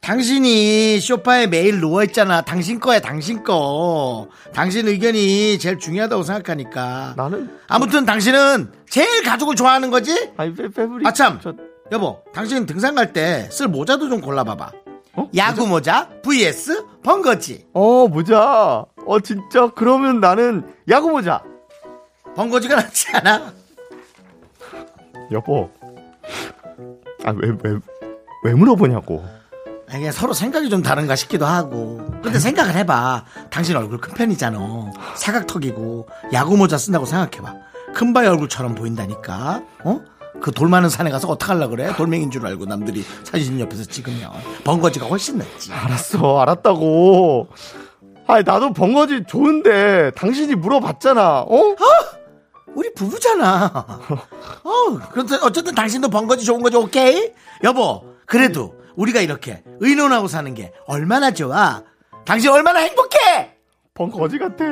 [0.00, 2.42] 당신이 쇼파에 매일 누워있잖아.
[2.42, 4.28] 당신 거야, 당신 거.
[4.54, 7.14] 당신 의견이 제일 중요하다고 생각하니까.
[7.16, 10.30] 나는, 아무튼 당신은 제일 가죽을 좋아하는 거지?
[10.36, 11.06] 아니, 패, 패브릭.
[11.06, 11.38] 아 참.
[11.42, 11.52] 저,
[11.92, 14.70] 여보, 당신 등산 갈 때 쓸 모자도 좀 골라봐봐.
[15.14, 15.30] 어?
[15.36, 17.66] 야구 모자 vs 번거지.
[17.74, 18.84] 어, 모자.
[19.06, 19.68] 어, 진짜?
[19.74, 21.42] 그러면 나는 야구 모자.
[22.36, 23.52] 번거지가 낫지 않아?
[25.32, 25.70] 여보.
[27.24, 27.78] 아, 왜, 왜,
[28.44, 29.24] 왜 물어보냐고.
[29.94, 31.98] 이게 서로 생각이 좀 다른가 싶기도 하고.
[32.22, 33.24] 근데 생각을 해봐.
[33.50, 34.58] 당신 얼굴 큰 편이잖아.
[35.14, 37.54] 사각턱이고 야구 모자 쓴다고 생각해봐.
[37.94, 39.62] 큰바위 얼굴처럼 보인다니까.
[39.84, 40.00] 어?
[40.40, 41.94] 그 돌 많은 산에 가서 어떡하려 그래?
[41.96, 44.30] 돌멩인 줄 알고 남들이 사진 옆에서 찍으면
[44.64, 45.72] 번거지가 훨씬 낫지.
[45.72, 47.48] 알았어, 알았다고.
[48.26, 51.76] 아니, 나도 번거지 좋은데, 당신이 물어봤잖아, 어?
[52.76, 53.72] 우리 부부잖아.
[54.62, 57.32] 어, 그렇다 어쨌든 당신도 번 거지 좋은 거죠, 오케이?
[57.64, 61.82] 여보, 그래도 우리가 이렇게 의논하고 사는 게 얼마나 좋아.
[62.26, 63.56] 당신 얼마나 행복해!
[63.94, 64.64] 번 거지 같아.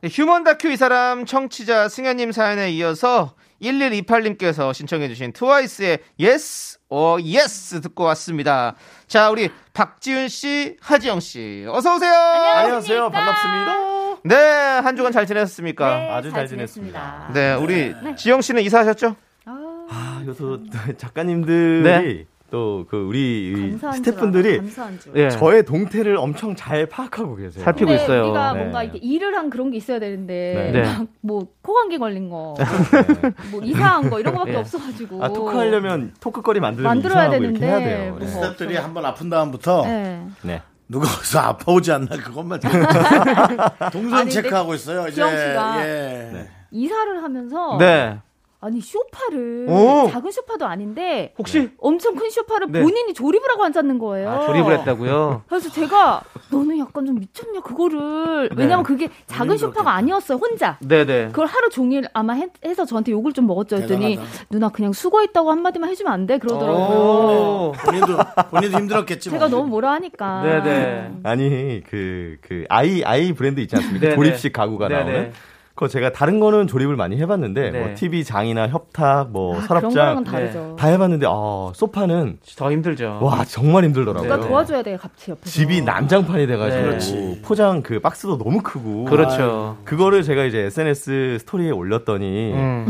[0.00, 7.80] 네, 휴먼 다큐 이 사람 청취자 승현님 사연에 이어서 1128님께서 신청해주신 트와이스의 Yes or Yes
[7.82, 8.74] 듣고 왔습니다.
[9.06, 12.12] 자, 우리 박지윤 씨, 하지영 씨, 어서 오세요.
[12.12, 14.07] 안녕하세요, 반갑습니다.
[14.24, 15.96] 네, 한 주간 잘 지내셨습니까?
[15.96, 17.30] 네, 아주 잘 잘 지냈습니다.
[17.34, 19.16] 네, 우리 지영 씨는 이사하셨죠?
[19.90, 20.44] 아, 요새
[20.98, 24.60] 작가님들이 또그 우리 스태프분들이.
[25.16, 25.28] 예.
[25.28, 27.62] 저의 동태를 엄청 잘 파악하고 계세요.
[27.62, 28.24] 살피고 있어요.
[28.24, 28.58] 우리가 네.
[28.60, 30.82] 뭔가 이렇게 일을 한 그런 게 있어야 되는데 네.
[31.22, 32.54] 막뭐 코감기 걸린 거,
[33.50, 34.56] 뭐 이상한 거 이런 거밖에 예.
[34.56, 35.22] 없어가지고.
[35.22, 38.10] 아, 토크 하려면 토크거리 만들면 만들어야 이렇게 해야 되는데, 돼요.
[38.12, 38.18] 뭐.
[38.20, 38.26] 네.
[38.26, 40.62] 스태프들이 한번 아픈 다음부터 네.
[40.88, 40.92] 네.
[40.98, 42.60] 누가 어디서 아파오지 않나 그것만
[43.92, 45.02] 동선 아니, 체크하고 있어요.
[45.08, 46.50] 이제 기영 씨가 예.
[46.70, 48.18] 이사를 하면서 네.
[48.60, 50.08] 아니 쇼파를 오.
[50.10, 52.82] 작은 쇼파도 아닌데 혹시 엄청 큰 쇼파를 네.
[52.82, 54.28] 본인이 조립을 하고 앉았는 거예요.
[54.28, 55.42] 아, 조립을 했다고요?
[55.48, 60.76] 그래서 제가 너는 약간 좀 미쳤냐 그거를 왜냐면 그게 작은 쇼파가 아니었어요 혼자.
[60.80, 61.28] 네네.
[61.28, 63.76] 그걸 하루 종일 아마 해, 서 저한테 욕을 좀 먹었죠.
[63.76, 64.44] 했더니 대단하다.
[64.50, 66.98] 누나 그냥 수고했다고 한마디만 해주면 안 돼 그러더라고요.
[66.98, 67.72] 오.
[67.84, 68.18] 본인도
[68.50, 69.30] 본인도 힘들었겠지.
[69.30, 69.58] 제가 뭐.
[69.58, 70.42] 너무 뭐라 하니까.
[70.42, 71.10] 네네.
[71.22, 74.14] 아니 그그 아이 아이 브랜드 있지 않습니까?
[74.16, 75.00] 조립식 가구가 네네.
[75.04, 75.32] 나오는.
[75.78, 77.78] 그거 제가 다른 거는 조립을 많이 해봤는데 네.
[77.78, 80.76] 뭐 TV 장이나 협탁, 뭐 아, 그런 거랑은 서랍장 다르죠.
[80.76, 83.20] 다 해봤는데 아 소파는 더 힘들죠.
[83.22, 84.28] 와 정말 힘들더라고요.
[84.28, 85.48] 누가 도와줘야 돼 같이 옆에서.
[85.48, 86.88] 집이 난장판이 돼가지고 네.
[86.88, 87.42] 그렇지.
[87.44, 89.76] 포장 그 박스도 너무 크고 그렇죠.
[89.84, 92.88] 그거를 제가 이제 SNS 스토리에 올렸더니 음.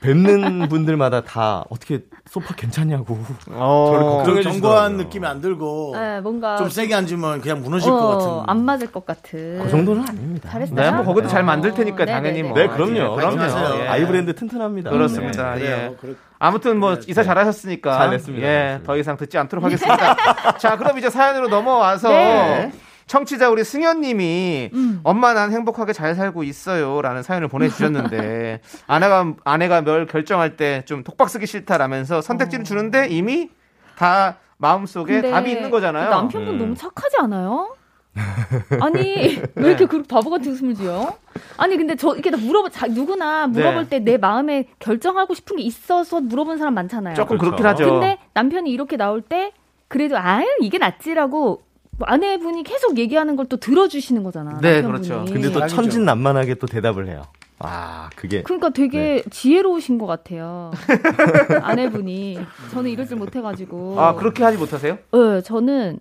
[0.00, 3.18] 뵙는 분들마다 다 어떻게 소파 괜찮냐고
[3.50, 3.88] 어.
[3.92, 4.96] 저를 걱정해 견고한 주시더라고요.
[4.98, 8.42] 느낌이 안 들고 네, 뭔가 좀 세게 앉으면 그냥 무너질 것 어, 같은.
[8.50, 9.60] 안 맞을 것 같은.
[9.62, 10.50] 그 정도는 아닙니다.
[10.50, 10.76] 잘했어요.
[10.76, 12.48] 네, 뭐 거기도 잘 만들 테니까 어, 당연히 네네네.
[12.48, 12.58] 뭐.
[12.58, 12.92] 네, 그럼요.
[12.92, 13.36] 예, 그럼요.
[13.36, 13.80] 그럼요.
[13.82, 13.88] 예.
[13.88, 14.90] 아이브랜드 튼튼합니다.
[14.90, 15.54] 그렇습니다.
[15.54, 15.62] 네.
[15.64, 15.96] 예.
[16.00, 17.26] 그래- 아무튼 뭐 네, 이사 네.
[17.28, 18.46] 잘하셨으니까 잘 냈습니다.
[18.46, 18.80] 예.
[18.84, 20.14] 더 이상 듣지 않도록 하겠습니다.
[20.58, 22.72] 자, 그럼 이제 사연으로 넘어와서 네.
[23.06, 25.00] 청취자 우리 승현님이 음.
[25.04, 31.30] 엄마 난 행복하게 잘 살고 있어요라는 사연을 보내주셨는데 아내가 아내가 뭘 결정할 때 좀 독박
[31.30, 33.50] 쓰기 싫다라면서 선택지를 주는데 이미
[33.96, 36.10] 다 마음속에 답이 있는 거잖아요.
[36.10, 36.58] 그 남편분 음.
[36.58, 37.74] 너무 착하지 않아요?
[38.80, 41.16] 아니 왜 이렇게 그렇게 바보 같은 웃음을 지어?
[41.58, 43.98] 아니 근데 저 이렇게 다 물어보 자, 누구나 물어볼 네.
[43.98, 47.14] 때내 마음에 결정하고 싶은 게 있어서 물어본 사람 많잖아요.
[47.14, 47.56] 조금 그렇죠.
[47.56, 47.92] 그렇긴 하죠.
[48.00, 49.52] 근데 남편이 이렇게 나올 때
[49.88, 51.62] 그래도 아유 이게 낫지라고
[51.98, 54.58] 뭐 아내분이 계속 얘기하는 걸 또 들어주시는 거잖아.
[54.60, 55.08] 네, 남편분이.
[55.08, 55.32] 그렇죠.
[55.32, 55.64] 근데 또.
[55.68, 57.22] 천진난만하게 또 대답을 해요.
[57.60, 59.30] 아 그게 그러니까 되게 네.
[59.30, 60.72] 지혜로우신 것 같아요.
[61.62, 62.38] 아내분이
[62.72, 64.00] 저는 이럴 줄 못해가지고.
[64.00, 64.98] 아 그렇게 하지 못하세요?
[65.12, 66.00] 네, 저는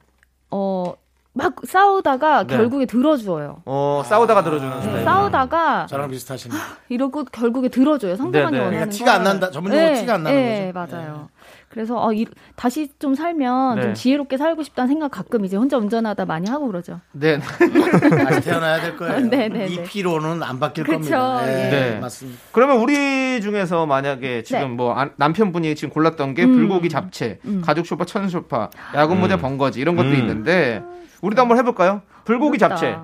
[0.52, 0.96] 어
[1.38, 2.56] 막 싸우다가 네.
[2.56, 3.62] 결국에 들어줘요.
[3.66, 5.04] 어 싸우다가 들어주는 스타일.
[5.04, 6.56] 싸우다가 저랑 비슷하시네.
[6.88, 8.16] 이러고 결국에 들어줘요.
[8.16, 8.64] 상대방이 네, 네.
[8.64, 9.24] 원하는 그러니까 티가 안 걸.
[9.34, 9.52] 난다.
[9.52, 10.96] 전문용어로 티가 안 나는 네, 거죠.
[10.96, 11.28] 맞아요.
[11.76, 13.82] 그래서 어, 이, 다시 좀 살면 네.
[13.82, 17.02] 좀 지혜롭게 살고 싶다는 생각 가끔 이제 혼자 운전하다 많이 하고 그러죠.
[17.12, 17.38] 네.
[18.24, 19.20] 다시 태어나야 될 거예요.
[19.28, 19.84] 네, 네, 이 네.
[19.84, 21.46] 피로는 안 바뀔 그쵸, 겁니다.
[21.46, 22.00] 네, 네.
[22.00, 22.40] 맞습니다.
[22.54, 24.68] 그러면 우리 중에서 만약에 지금 네.
[24.68, 26.54] 뭐 아- 남편분이 지금 골랐던 게 음.
[26.56, 27.62] 불고기 잡채, 음.
[27.62, 30.16] 가죽 소파, 천 소파, 야구 모자 번거지 이런 것도 음.
[30.16, 30.82] 있는데
[31.22, 32.04] 우리도 한번 해볼까요?
[32.24, 32.78] 불고기 어렵다.
[32.78, 32.98] 잡채.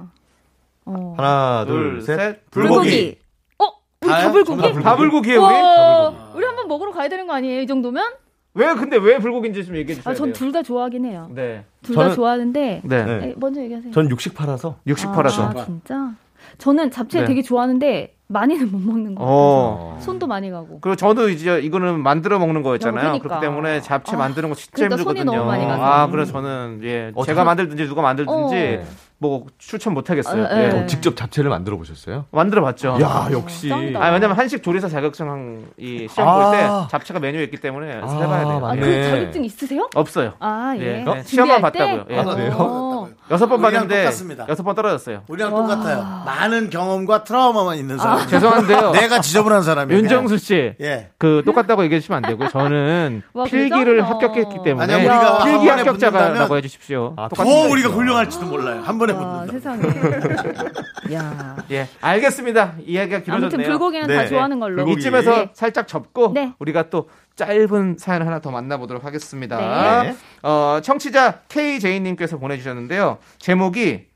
[0.85, 1.13] 어.
[1.17, 2.17] 하나 둘, 둘 셋.
[2.17, 2.51] 셋.
[2.51, 3.17] 불고기.
[3.59, 3.65] 어?
[3.99, 4.61] 우리 불고기?
[4.61, 5.53] 정답 다 불고기예요 우리?
[5.55, 7.59] 와, 우리 한번 먹으러 가야 되는 거 아니에요?
[7.59, 8.20] 이 정도면?
[8.53, 10.11] 왜 근데 왜 불고기인지 좀 얘기해 주세요.
[10.11, 11.29] 아, 전 둘 다 좋아하긴 해요.
[11.33, 11.63] 네.
[11.81, 12.81] 둘 다 저는- 좋아하는데.
[12.83, 13.05] 네.
[13.05, 13.27] 네.
[13.29, 13.91] 에, 먼저 얘기하세요.
[13.93, 15.43] 전 육식 팔아서 60%라서.
[15.47, 16.11] 아, 진짜?
[16.57, 17.25] 저는 잡채 네.
[17.27, 19.97] 되게 좋아하는데 많이는 못 먹는 거 같아서 어.
[20.01, 20.79] 손도 많이 가고.
[20.81, 22.99] 그리고 저도 이제 이거는 만들어 먹는 거였잖아요.
[22.99, 23.27] 어, 그러니까.
[23.27, 25.37] 그렇기 때문에 잡채 아, 만드는 거 진짜 그러니까 힘들거든요.
[25.37, 25.83] 너무 많이 가서.
[25.83, 29.11] 아, 그래서 저는 예, 어, 제가 참- 만들든지 누가 만들든지 어.
[29.17, 30.45] 뭐 추천 못 하겠어요.
[30.45, 30.67] 아, 예.
[30.69, 30.85] 네.
[30.87, 32.25] 직접 잡채를 만들어 보셨어요?
[32.31, 32.97] 만들어 봤죠.
[33.01, 33.71] 야 역시.
[33.71, 33.77] 아,
[34.09, 36.49] 왜냐면 한식 조리사 자격증 이 시험 아.
[36.49, 38.61] 볼때 잡채가 메뉴에 있기 때문에 아, 해 봐야 돼요.
[38.65, 38.75] 아.
[38.75, 39.87] 그 자격증 있으세요?
[39.93, 40.33] 없어요.
[40.39, 40.81] 아, 예.
[40.81, 40.95] 예.
[41.03, 41.79] 준비할 시험만 때?
[41.79, 42.05] 봤다고요.
[42.09, 42.19] 예.
[42.19, 42.55] 아, 그래요?
[42.57, 43.07] 어.
[43.29, 44.45] 여섯 번 봤는데 똑같습니다.
[44.49, 45.21] 여섯 번 떨어졌어요.
[45.27, 46.23] 우리랑 똑같아요.
[46.25, 48.20] 많은 경험과 트라우마만 있는 사람.
[48.27, 48.91] 죄송한데요.
[48.99, 49.99] 내가 지저분한 사람이에요.
[50.01, 50.73] 윤정수 씨.
[50.81, 51.09] 예.
[51.17, 54.09] 그 똑같다고 얘기해 주시면 안 되고 저는 와, 필기를 그러잖아.
[54.09, 57.13] 합격했기 때문에 아니야, 우리가 한 필기 합격자라고 붙는다면 해 주십시오.
[57.17, 57.89] 아, 더 똑같은 우리가.
[57.89, 58.81] 훌륭할지도 몰라요.
[58.83, 59.51] 한 번에 와, 붙는다.
[59.53, 59.81] 세상에.
[61.13, 61.55] 야.
[61.71, 62.73] 예, 알겠습니다.
[62.85, 63.47] 이야기가 길어졌네요.
[63.53, 64.27] 아무튼 불고기는 다 네.
[64.27, 64.77] 좋아하는 걸로.
[64.77, 64.99] 불고기.
[65.01, 65.49] 이쯤에서 네.
[65.53, 66.53] 살짝 접고 네.
[66.59, 70.03] 우리가 또 짧은 사연 하나 더 만나보도록 하겠습니다.
[70.03, 70.15] 네.
[70.43, 73.17] 어, 청취자 KJ님께서 보내주셨는데요.
[73.39, 74.10] 제목이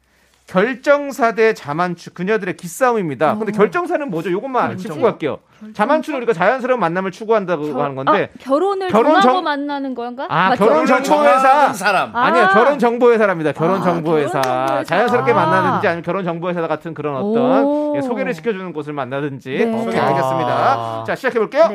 [0.47, 3.35] 결정사 대 자만추 그녀들의 기싸움입니다.
[3.37, 4.31] 근데 결정사는 뭐죠?
[4.31, 4.77] 요것만?
[4.77, 5.39] 짚고 갈게요.
[5.73, 10.27] 자만추는 우리가 자연스러운 만남을 추구한다고 결- 하는 건데 아, 결혼을 결혼 정하고 정- 만나는 건가?
[10.29, 10.65] 아, 맞죠?
[10.65, 11.73] 결혼 정- 정보회사.
[11.73, 12.15] 사람.
[12.15, 12.25] 아.
[12.25, 13.53] 아니요 결혼 정보회사랍니다.
[13.53, 14.83] 결혼 아, 정보회사.
[14.85, 15.35] 자연스럽게 아.
[15.35, 17.93] 만나든지 아니면 결혼 정보회사 같은 그런 어떤 오.
[17.97, 19.63] 예, 소개를 시켜주는 곳을 만나든지 네.
[19.73, 20.07] 오케이 아.
[20.09, 21.03] 알겠습니다.
[21.07, 21.69] 자 시작해 볼게요.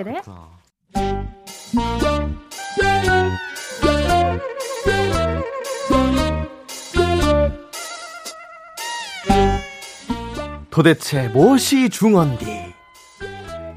[10.70, 12.74] 도대체 무엇이 중헌디?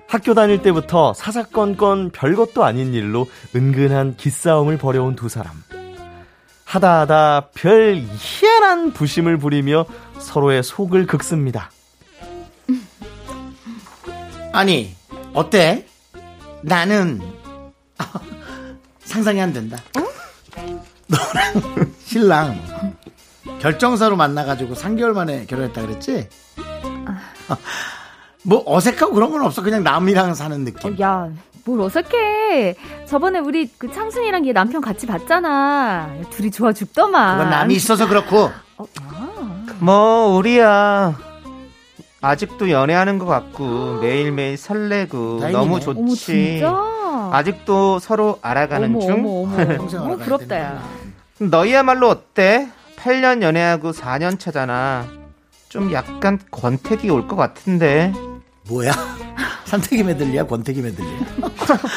[0.08, 5.64] 학교 다닐 때부터 사사건건 별것도 아닌 일로 은근한 기싸움을 벌여온 두 사람.
[6.66, 9.86] 하다 하다 별 희한한 부심을 부리며
[10.20, 11.72] 서로의 속을 긁습니다.
[14.52, 14.96] 아니,
[15.34, 15.88] 어때?
[16.62, 17.20] 나는
[19.04, 19.78] 상상이 안 된다.
[21.08, 22.96] 너랑 신랑
[23.60, 26.30] 결정사로 만나가지고 3개월 만에 결혼했다 그랬지?
[28.44, 29.62] 뭐 어색하고 그런 건 없어.
[29.62, 30.94] 그냥 남이랑 사는 느낌.
[30.94, 31.30] 어, 야,
[31.66, 32.76] 뭘 어색해.
[33.08, 36.10] 저번에 우리 그 창순이랑 얘 남편 같이 봤잖아.
[36.30, 37.38] 둘이 좋아 죽더만.
[37.38, 39.66] 그건 남이 있어서 그렇고 어, 아.
[39.80, 41.18] 뭐 우리야
[42.22, 45.52] 아직도 연애하는 것 같고 매일매일 설레고 다행이네.
[45.60, 46.16] 너무 어머 좋지.
[46.60, 47.30] 진짜.
[47.32, 49.14] 아직도 서로 알아가는 어머, 중.
[49.14, 49.88] 어머 어머.
[50.04, 50.84] 어머 부럽다 야.
[51.40, 52.70] 너희야말로 어때?
[52.98, 55.06] 8년 연애하고 4년 차잖아.
[55.74, 58.14] 좀 약간 권태기 올 것 같은데.
[58.68, 58.92] 뭐야?
[59.66, 60.46] 산태기 메들리야?
[60.46, 61.20] 권태기 메들리야?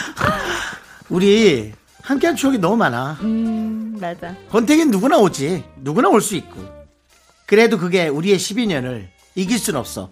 [1.11, 3.19] 우리 함께한 추억이 너무 많아.
[3.21, 4.35] 음 맞아.
[4.51, 5.62] 권태기는 누구나 오지.
[5.83, 6.59] 누구나 올 수 있고.
[7.45, 10.11] 그래도 그게 우리의 12년을 이길 순 없어.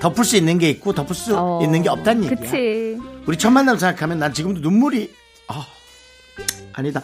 [0.00, 2.36] 덮을 수 있는 게 있고 덮을 수 어, 있는 게 없다는 얘기야.
[2.50, 2.98] 그치.
[3.26, 5.14] 우리 첫 만남 생각하면 난 지금도 눈물이
[5.46, 5.64] 아,
[6.72, 7.00] 아니다.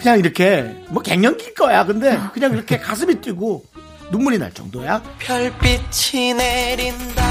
[0.00, 1.84] 그냥 이렇게 뭐 갱년기일 거야.
[1.84, 3.64] 근데 그냥 이렇게 가슴이 뛰고
[4.12, 5.02] 눈물이 날 정도야.
[5.18, 7.22] 별빛이 내린다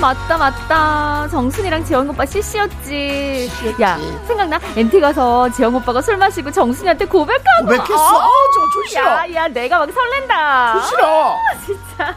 [0.00, 3.48] 맞다 맞다 정순이랑 재영 오빠 CC였지
[3.80, 7.94] 야 생각나 MT 가서 재영 오빠가 술 마시고 정순이한테 고백하고 고백했어.
[7.94, 8.24] 어?
[8.24, 8.28] 어,
[8.72, 9.04] 좀 싫어.
[9.04, 11.36] 야야 내가 막 설렌다 싫어.
[11.66, 12.16] 진짜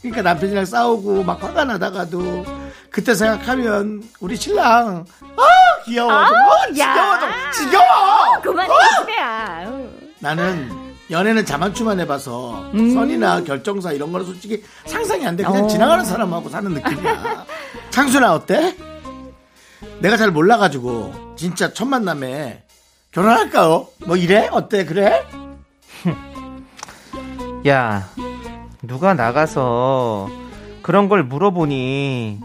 [0.00, 2.44] 그러니까 남편이랑 싸우고 막 화가 나다가도
[2.90, 5.04] 그때 생각하면 우리 신랑
[5.36, 6.10] 아 귀여워.
[6.10, 6.94] 아우, 어, 야.
[6.94, 7.18] 지겨워.
[7.20, 8.40] 좀 지겨워.
[8.42, 9.04] 그만해 어!
[9.04, 9.72] 그래야
[10.18, 10.70] 나는
[11.10, 12.92] 연애는 자만추만 해봐서 음.
[12.94, 15.44] 선이나 결정사 이런 거는 솔직히 상상이 안 돼.
[15.44, 15.68] 그냥 어.
[15.68, 17.44] 지나가는 사람하고 사는 느낌이야.
[17.90, 18.76] 창순아 어때?
[20.00, 22.64] 내가 잘 몰라가지고 진짜 첫 만남에
[23.12, 23.86] 결혼할까요?
[24.06, 24.48] 뭐 이래?
[24.50, 24.84] 어때?
[24.84, 25.24] 그래?
[27.68, 28.08] 야,
[28.82, 30.28] 누가 나가서
[30.82, 32.40] 그런 걸 물어보니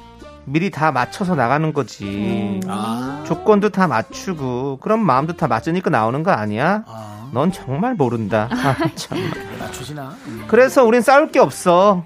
[0.51, 2.59] 미리 다 맞춰서 나가는 거지.
[2.67, 6.83] 아, 조건도 다 맞추고 그런 마음도 다 맞으니까 나오는 거 아니야?
[6.87, 8.49] 아 넌 정말 모른다.
[8.51, 9.17] 아, 참.
[9.59, 10.15] 맞추시나?
[10.47, 12.05] 그래서 우린 싸울 게 없어.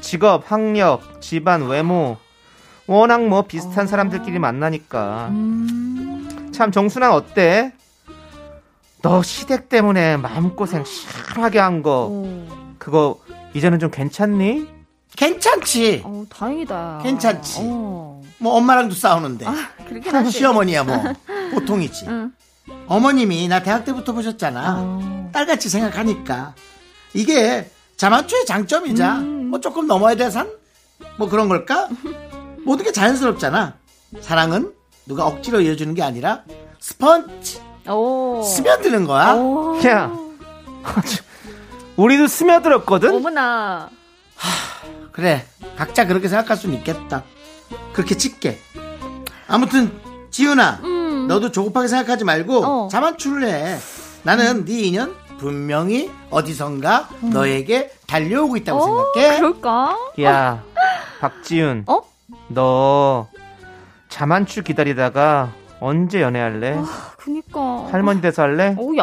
[0.00, 2.16] 직업, 학력, 집안, 외모.
[2.86, 5.30] 워낙 뭐 비슷한 사람들끼리 만나니까.
[6.52, 7.72] 참 정순아 어때?
[9.02, 10.84] 너 시댁 때문에 마음고생
[11.28, 12.24] 심하게 한 거.
[12.78, 13.18] 그거
[13.52, 14.68] 이제는 좀 괜찮니?
[15.14, 16.02] 괜찮지.
[16.04, 17.58] 어 다행이다 괜찮지.
[17.60, 18.22] 어.
[18.38, 21.02] 뭐 엄마랑도 싸우는데 하지 시어머니야 뭐
[21.54, 22.06] 보통이지.
[22.08, 22.32] 응.
[22.88, 24.76] 어머님이 나 대학 때부터 보셨잖아.
[24.78, 25.30] 어.
[25.32, 26.54] 딸같이 생각하니까
[27.14, 29.46] 이게 자만추의 장점이자 음.
[29.50, 30.50] 뭐 조금 넘어야 될 산?
[31.18, 31.88] 뭐 그런 걸까?
[32.64, 33.74] 모든 게 자연스럽잖아.
[34.20, 34.72] 사랑은
[35.06, 36.42] 누가 억지로 이어주는 게 아니라
[36.80, 38.42] 스펀지 오.
[38.42, 39.34] 스며드는 거야.
[39.34, 39.80] 오.
[39.86, 40.12] 야.
[41.96, 43.14] 우리도 스며들었거든?
[43.14, 43.88] 어머나
[45.16, 45.42] 그래
[45.76, 47.24] 각자 그렇게 생각할 수는 있겠다.
[47.94, 48.58] 그렇게 짙게.
[49.48, 49.90] 아무튼
[50.30, 51.26] 지훈아 음.
[51.26, 52.88] 너도 조급하게 생각하지 말고 어.
[52.88, 53.76] 자만추를 해.
[54.22, 58.90] 나는 네 인연 분명히 어디선가 너에게 달려오고 있다고 음.
[58.90, 59.36] 어, 생각해.
[59.38, 60.62] 그럴까 야,
[61.20, 61.84] 박지윤.
[61.86, 62.02] 어?
[62.48, 63.28] 너
[64.10, 66.78] 자만추 기다리다가 언제 연애할래?
[67.16, 68.74] 그니까 할머니 돼서 할래?
[68.78, 69.02] 오야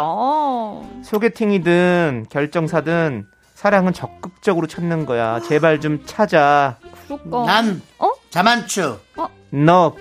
[1.04, 3.26] 소개팅이든 결정사든
[3.64, 5.40] 사랑은 적극적으로 찾는 거야.
[5.40, 6.80] 제발 좀 찾아.
[7.08, 8.12] 그럴까 난 어?
[8.30, 9.00] 자만추,
[9.52, 9.96] 너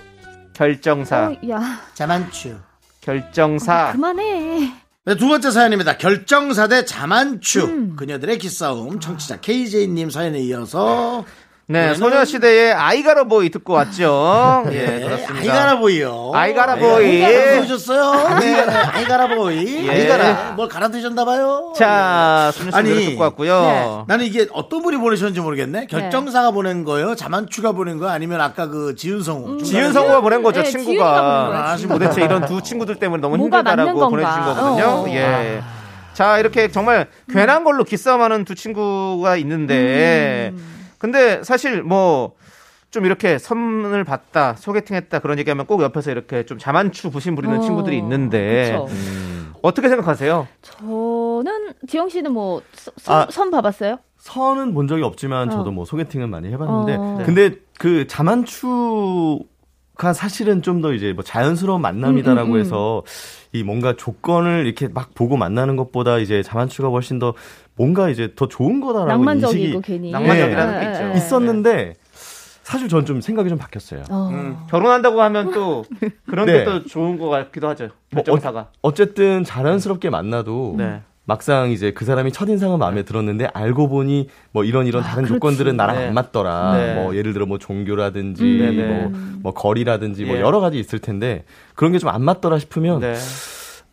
[0.51, 2.59] 결정사, 어, 야 자만추.
[2.99, 3.93] 결정사.
[3.93, 4.69] 그만해
[5.05, 5.95] 네, 두 번째 사연입니다.
[5.97, 7.61] 결정사 대 자만추.
[7.63, 7.95] 음.
[7.95, 8.99] 그녀들의 기싸움.
[8.99, 11.23] 청취자 KJ님 사연에 이어서.
[11.25, 11.33] 네,
[11.69, 14.65] 노래는- 소녀시대의 I Got a Boy 듣고 왔죠.
[14.71, 15.39] 예, 네, 그렇습니다.
[15.39, 16.31] I Got a Boy요.
[16.33, 17.23] I Got a Boy.
[17.61, 18.39] 오셨어요?
[18.39, 19.87] 네, I Got a Boy.
[19.87, 19.89] 예.
[19.89, 20.53] I Got a.
[20.57, 21.71] 뭘 갈아 드셨나 봐요.
[21.75, 23.61] 자, 소녀시대 아니, 노래 듣고 왔고요.
[23.61, 24.03] 네.
[24.07, 25.87] 나는 이게 어떤 분이 보내셨는지 모르겠네.
[25.87, 27.15] 결정사가 보낸 거예요?
[27.15, 28.13] 자만추가 보낸 거예요?
[28.13, 29.47] 아니면 아까 그 지윤성우?
[29.59, 31.05] 중간에 지윤성우가 보낸 거죠, 네, 친구가.
[31.71, 31.77] 아.
[31.77, 34.09] 도대체 이런 두 친구들 때문에 너무 힘들다라고.
[34.09, 34.85] 보내주신 거거든요.
[34.85, 35.05] 어.
[35.09, 35.61] 예.
[36.13, 40.72] 자, 이렇게 정말 괜한 걸로 기싸움하는 두 친구가 있는데, 음.
[41.03, 42.31] 근데 사실 뭐,
[42.89, 47.59] 좀 이렇게 선을 받다, 소개팅했다 그런 얘기하면 꼭 옆에서 이렇게 좀 자만추 부심 부리는 어,
[47.59, 48.87] 친구들이 있는데, 그쵸.
[49.61, 50.47] 어떻게 생각하세요?
[50.61, 52.61] 저는 지영 씨는 뭐
[53.07, 53.27] 아.
[53.29, 53.97] 선 봐봤어요?
[54.17, 55.73] 선은 본 적이 없지만 저도 어.
[55.73, 57.15] 뭐 소개팅은 많이 해봤는데 어.
[57.17, 57.25] 네.
[57.25, 59.41] 근데 그 자만추
[59.95, 62.59] 가 사실은 좀 더 이제 뭐 자연스러운 만남이다라고 음, 음, 음.
[62.59, 63.03] 해서
[63.51, 67.35] 이 뭔가 조건을 이렇게 막 보고 만나는 것보다 이제 자만추가 훨씬 더
[67.75, 71.03] 뭔가 이제 더 좋은 거다라고 낭만적이고 인식이 괜히 낭만적이라는 예, 게 예, 있죠.
[71.13, 71.17] 예.
[71.17, 71.93] 있었는데
[72.63, 74.03] 사실 전 좀 생각이 좀 바뀌었어요.
[74.09, 74.29] 어.
[74.31, 74.57] 음.
[74.69, 75.83] 결혼한다고 하면 또
[76.29, 76.59] 그런 네.
[76.59, 77.89] 게또 좋은 것 같기도 하죠.
[78.11, 78.67] 뭐 결정사가.
[78.81, 81.01] 어쨌든 자연스럽게 만나도 네.
[81.25, 85.33] 막상 이제 그 사람이 첫인상은 마음에 들었는데 알고 보니 뭐 이런 이런 다른 그렇지.
[85.33, 86.07] 조건들은 나랑 네.
[86.07, 86.77] 안 맞더라.
[86.77, 86.95] 네.
[86.95, 88.59] 뭐 예를 들어 뭐 종교라든지 음.
[88.59, 88.87] 네네.
[88.87, 89.11] 뭐,
[89.41, 90.41] 뭐 거리라든지 뭐 예.
[90.41, 91.43] 여러 가지 있을 텐데
[91.75, 93.15] 그런 게 좀 안 맞더라 싶으면 네.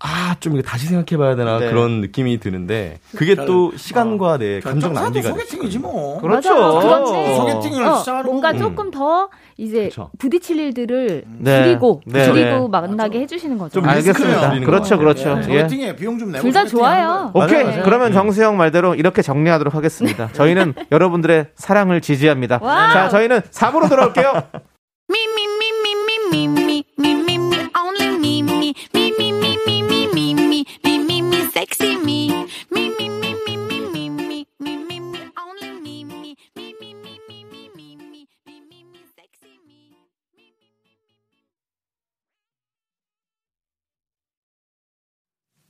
[0.02, 1.68] 아, 좀 이거 다시 생각해 봐야 되나 네.
[1.70, 6.18] 그런 느낌이 드는데 그게 또 시간과 내 감정 낭비가 소개팅이지 뭐.
[6.20, 6.54] 그렇죠.
[6.54, 7.36] 맞아, 그렇지.
[7.36, 8.62] 소개팅을 어, 시작하는 뭔가 거고.
[8.64, 9.28] 조금 더
[9.58, 10.10] 이제 그쵸.
[10.18, 11.62] 부딪힐 일들을 네.
[11.64, 12.68] 줄이고 네, 줄이고 네.
[12.70, 13.74] 만나게 해 주시는 거죠.
[13.80, 14.50] 좀 알겠습니다.
[14.64, 15.24] 그렇죠, 줄이는 그렇죠.
[15.24, 15.42] 것 예.
[15.42, 17.30] 소개팅에 비용 좀 내고 둘 다 좋아요.
[17.34, 17.62] 오케이.
[17.62, 17.82] 맞아요.
[17.84, 20.30] 그러면 정수영 말대로 이렇게 정리하도록 하겠습니다.
[20.32, 22.58] 저희는 여러분들의 사랑을 지지합니다.
[22.62, 22.92] 와우.
[22.92, 24.42] 자, 저희는 4부로 돌아올게요.
[25.10, 25.18] Me,
[27.76, 28.74] only me,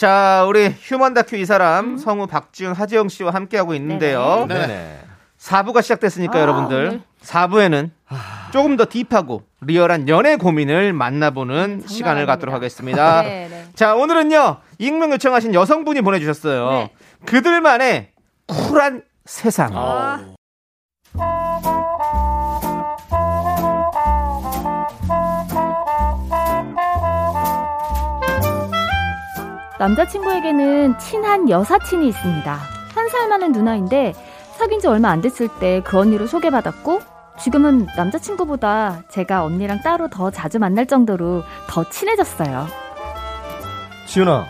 [0.00, 1.44] 자, 우리 휴먼 다큐 이 음.
[1.44, 4.46] 사람 성우 박지훈, 하지영 씨와 함께하고 있는데요.
[4.48, 4.66] 네네.
[4.66, 4.98] 네네.
[5.38, 7.02] 4부가 시작됐으니까 아, 여러분들 오늘.
[7.20, 7.90] 4부에는
[8.50, 12.32] 조금 더 딥하고 리얼한 연애 고민을 만나보는 시간을 아닙니다.
[12.32, 13.20] 갖도록 하겠습니다.
[13.28, 13.66] 네, 네.
[13.74, 14.56] 자, 오늘은요.
[14.78, 16.70] 익명 요청하신 여성분이 보내주셨어요.
[16.70, 16.90] 네.
[17.26, 18.08] 그들만의
[18.46, 19.72] 쿨한 세상.
[19.74, 20.34] 아.
[29.80, 32.52] 남자친구에게는 친한 여사친이 있습니다.
[32.94, 34.12] 한 살 많은 누나인데
[34.58, 37.00] 사귄 지 얼마 안 됐을 때 그 언니를 소개받았고
[37.40, 42.66] 지금은 남자친구보다 제가 언니랑 따로 더 자주 만날 정도로 더 친해졌어요.
[44.06, 44.44] 지윤아,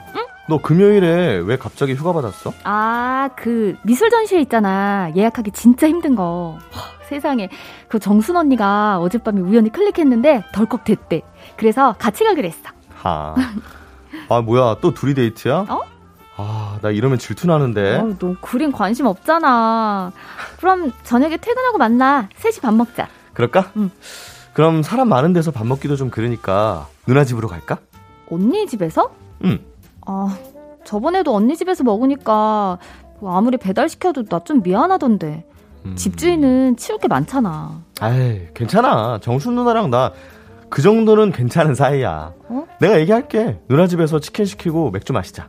[0.49, 2.53] 너 금요일에 왜 갑자기 휴가 받았어?
[2.65, 5.11] 아, 그 미술 전시회 있잖아.
[5.15, 6.59] 예약하기 진짜 힘든 거.
[6.75, 7.49] 허, 세상에.
[7.89, 11.23] 그 정순 언니가 어젯밤에 우연히 클릭했는데 덜컥 됐대.
[11.57, 12.69] 그래서 같이 가기로 했어.
[12.97, 13.35] 하.
[14.31, 15.67] 아, 뭐야, 또 둘이 데이트야?
[15.69, 15.81] 어?
[16.37, 17.97] 아, 나 이러면 질투나는데.
[17.97, 20.13] 어, 너 그림 관심 없잖아.
[20.59, 22.29] 그럼 저녁에 퇴근하고 만나.
[22.37, 23.09] 셋이 밥 먹자.
[23.35, 23.73] 그럴까?
[23.77, 23.91] 응.
[24.55, 27.79] 그럼 사람 많은 데서 밥 먹기도 좀 그러니까 누나 집으로 갈까?
[28.31, 29.11] 언니 집에서?
[29.45, 29.59] 응.
[30.07, 30.37] 아,
[30.85, 32.79] 저번에도 언니 집에서 먹으니까
[33.21, 35.45] 뭐 아무리 배달시켜도 나 좀 미안하던데.
[35.87, 35.97] 음.
[35.97, 37.81] 집주인은 치울 게 많잖아.
[38.01, 39.19] 아이, 괜찮아.
[39.21, 40.13] 정순 누나랑 나
[40.71, 42.33] 그 정도는 괜찮은 사이야.
[42.49, 42.65] 어?
[42.81, 43.59] 내가 얘기할게.
[43.69, 45.49] 누나 집에서 치킨 시키고 맥주 마시자.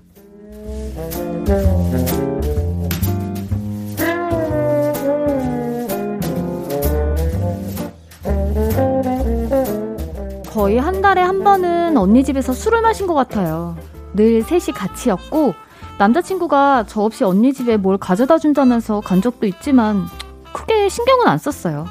[10.49, 13.78] 거의 한 달에 한 번은 언니 집에서 술을 마신 것 같아요.
[14.13, 15.53] 늘 셋이 같이였고,
[15.97, 20.05] 남자친구가 저 없이 언니 집에 뭘 가져다 준다면서 간 적도 있지만,
[20.51, 21.86] 크게 신경은 안 썼어요.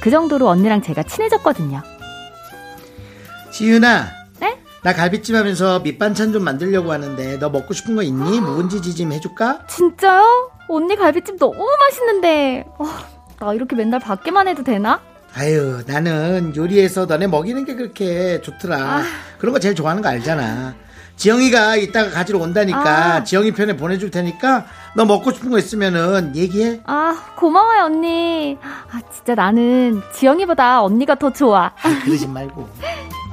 [0.00, 1.82] 그 정도로 언니랑 제가 친해졌거든요.
[3.54, 4.06] 지윤아
[4.40, 4.58] 네?
[4.82, 8.40] 나 갈비찜 하면서 밑반찬 좀 만들려고 하는데 너 먹고 싶은 거 있니?
[8.40, 9.60] 묵은지 지짐 해줄까?
[9.68, 10.50] 진짜요?
[10.66, 12.84] 언니 갈비찜 너무 맛있는데, 어,
[13.38, 15.00] 나 이렇게 맨날 받기만 해도 되나?
[15.36, 19.02] 아유 나는 요리해서 너네 먹이는 게 그렇게 좋더라
[19.38, 20.74] 그런 거 제일 좋아하는 거 알잖아
[21.16, 23.24] 지영이가 이따가 가지러 온다니까 아.
[23.24, 28.58] 지영이 편에 보내줄 테니까 너 먹고 싶은 거 있으면은 얘기해 아, 고마워요, 언니.
[28.62, 31.66] 아, 진짜 나는 지영이보다 언니가 더 좋아.
[31.66, 32.68] 아, 그러지 말고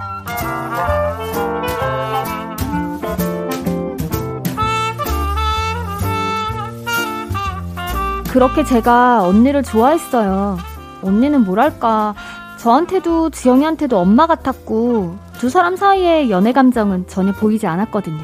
[8.32, 10.58] 그렇게 제가 언니를 좋아했어요.
[11.04, 12.16] 언니는 뭐랄까,
[12.58, 18.24] 저한테도 지영이한테도 엄마 같았고, 두 사람 사이의 연애 감정은 전혀 보이지 않았거든요.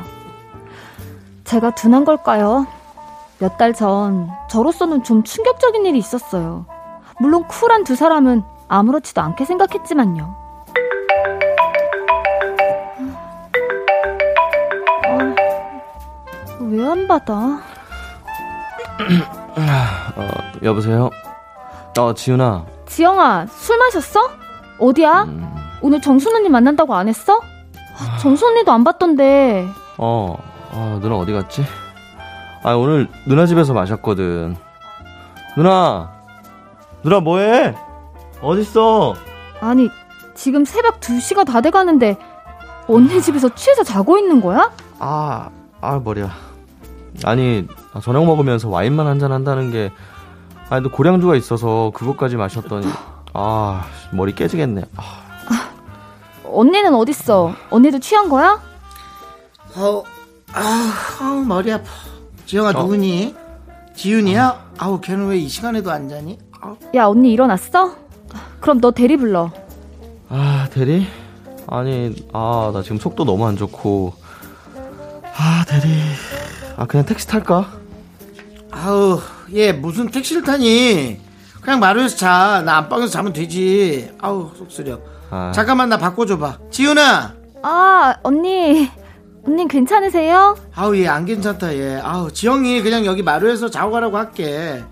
[1.43, 2.67] 제가 둔한 걸까요?
[3.39, 6.65] 몇 달 전, 저로서는 좀 충격적인 일이 있었어요.
[7.19, 10.46] 물론 쿨한 두 사람은 아무렇지도 않게 생각했지만요.
[16.69, 17.33] 왜 안 받아?
[20.15, 20.27] 어,
[20.63, 21.09] 여보세요?
[21.97, 22.65] 어, 지윤아.
[22.85, 24.29] 지영아, 술 마셨어?
[24.79, 25.23] 어디야?
[25.23, 27.39] 음, 오늘 정순 언니 만난다고 안 했어?
[27.99, 29.67] 아, 정순 언니도 안 봤던데.
[29.97, 30.37] 어,
[30.71, 31.65] 어, 누나 어디 갔지?
[32.63, 34.55] 아, 오늘 누나 집에서 마셨거든.
[35.55, 36.11] 누나!
[37.03, 37.73] 누나 뭐해?
[38.41, 39.15] 어딨어?
[39.61, 39.89] 아니,
[40.35, 42.17] 지금 새벽 2시가 다 돼가는데
[42.87, 44.71] 언니 집에서 취해서 자고 있는 거야?
[44.99, 45.49] 아,
[45.81, 46.29] 아, 머리야.
[47.23, 49.91] 아니, 아, 저녁 먹으면서 와인만 한잔 한다는 게,
[50.69, 52.87] 아니, 또 고량주가 있어서 그것까지 마셨더니,
[53.33, 54.83] 아, 머리 깨지겠네.
[54.95, 55.03] 아,
[56.45, 57.53] 언니는 어딨어?
[57.69, 58.59] 언니도 취한 거야?
[59.75, 60.03] 어,
[60.53, 61.85] 아, 아우, 머리 아파
[62.45, 62.73] 지영아 어?
[62.83, 63.35] 누구니?
[63.95, 64.67] 지윤이야?
[64.77, 66.37] 아우 걔는 왜 이 시간에도 안 자니?
[66.61, 66.77] 아우.
[66.95, 67.95] 야, 언니 일어났어?
[68.61, 69.51] 그럼 너 대리 불러.
[70.29, 71.05] 아, 대리?
[71.67, 74.13] 아니, 아, 나 지금 속도 너무 안 좋고.
[75.35, 75.89] 아, 대리.
[76.77, 77.65] 아, 그냥 택시 탈까?
[78.71, 79.19] 아우
[79.53, 81.19] 얘 무슨 택시를 타니?
[81.61, 82.61] 그냥 마루에서 자.
[82.65, 84.11] 나 안방에서 자면 되지.
[84.19, 84.99] 아우 속 쓰려.
[85.29, 85.51] 아.
[85.53, 86.59] 잠깐만 나 바꿔줘봐.
[86.71, 87.33] 지윤아.
[87.63, 88.89] 아, 언니.
[89.45, 90.57] 언니 괜찮으세요?
[90.75, 91.99] 아우 얘 안 괜찮다 얘.
[92.03, 94.83] 아우 지영이 그냥 여기 마루에서 자고 가라고 할게.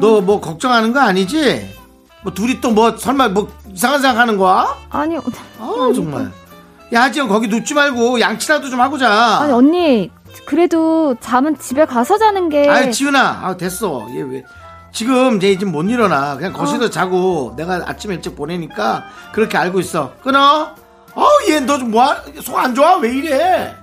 [0.00, 1.74] 너 뭐 걱정하는 거 아니지?
[2.22, 4.76] 뭐 둘이 또 뭐 설마 뭐 이상한 생각하는 거야?
[4.90, 5.16] 아니,
[5.60, 6.30] 아우 정말.
[6.92, 9.38] 야 지영 거기 눕지 말고 양치라도 좀 하고 자.
[9.40, 10.10] 아니 언니.
[10.46, 12.68] 그래도 잠은 집에 가서 자는 게.
[12.68, 13.40] 아이 지은아.
[13.42, 14.06] 아 됐어.
[14.14, 14.44] 얘 왜
[14.92, 16.36] 지금 이제 이제 못 일어나.
[16.36, 20.12] 그냥 거실에서 자고 내가 아침 일찍 보내니까 그렇게 알고 있어.
[20.22, 20.74] 끊어?
[21.14, 22.96] 어우 얘너 좀 뭐야 속안 좋아?
[22.96, 23.74] 왜 이래?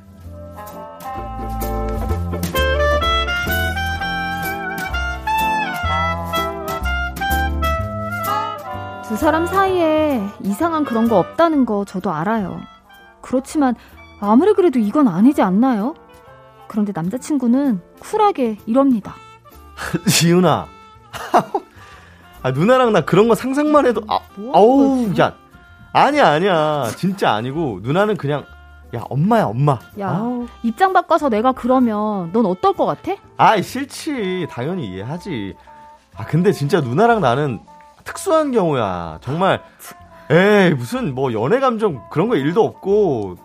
[9.07, 12.59] 두 사람 사이에 이상한 그런 거 없다는 거 저도 알아요.
[13.21, 13.75] 그렇지만
[14.19, 15.95] 아무리 그래도 이건 아니지 않나요?
[16.69, 19.15] 그런데 남자친구는 쿨하게 이럽니다.
[20.07, 20.67] 지윤아.
[22.41, 25.33] 아, 누나랑 나 그런 거 상상만 해도, 아, 뭐 아우, 야.
[25.91, 26.85] 아니야, 아니야.
[26.95, 28.45] 진짜 아니고, 누나는 그냥,
[28.95, 29.77] 야, 엄마야, 엄마.
[29.99, 30.47] 야, 아우.
[30.63, 33.13] 입장 바꿔서 내가 그러면 넌 어떨 것 같아?
[33.35, 34.47] 아이, 싫지.
[34.49, 35.55] 당연히 이해하지.
[36.15, 37.59] 아, 근데 진짜 누나랑 나는
[38.05, 39.17] 특수한 경우야.
[39.21, 39.61] 정말,
[40.29, 43.35] 에이, 무슨, 뭐, 연애 감정 그런 거 일도 없고,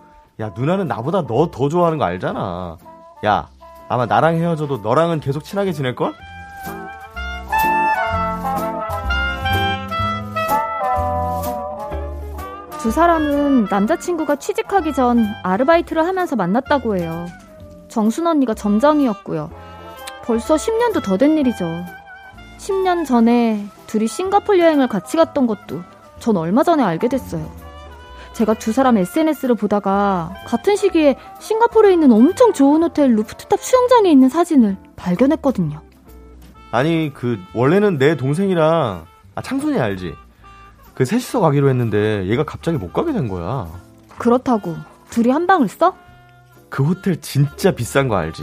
[0.41, 2.77] 야, 누나는 나보다 너 더 좋아하는 거 알잖아.
[3.25, 3.49] 야,
[3.89, 6.15] 아마 나랑 헤어져도 너랑은 계속 친하게 지낼걸?
[12.79, 17.27] 두 사람은 남자친구가 취직하기 전 아르바이트를 하면서 만났다고 해요.
[17.89, 19.51] 정순 언니가 점장이었고요.
[20.25, 21.65] 벌써 10년도 더 된 일이죠.
[22.59, 25.83] 10년 전에 둘이 싱가폴 여행을 같이 갔던 것도
[26.19, 27.51] 전 얼마 전에 알게 됐어요.
[28.35, 34.29] 제가 두 사람 SNS를 보다가 같은 시기에 싱가포르에 있는 엄청 좋은 호텔 루프트탑 수영장에 있는
[34.29, 35.81] 사진을 발견했거든요.
[36.73, 39.05] 아니 그 원래는 내 동생이랑
[39.37, 40.15] 아 창순이 알지?
[40.95, 43.69] 그 셋이서 가기로 했는데 얘가 갑자기 못 가게 된 거야.
[44.19, 44.75] 그렇다고
[45.11, 45.95] 둘이 한 방을 써?
[46.69, 48.43] 그 호텔 진짜 비싼 거 알지?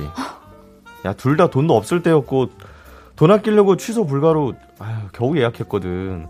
[1.06, 2.48] 야 둘 다 돈도 없을 때였고
[3.18, 6.28] 돈 아끼려고 취소 불가로 아휴, 겨우 예약했거든.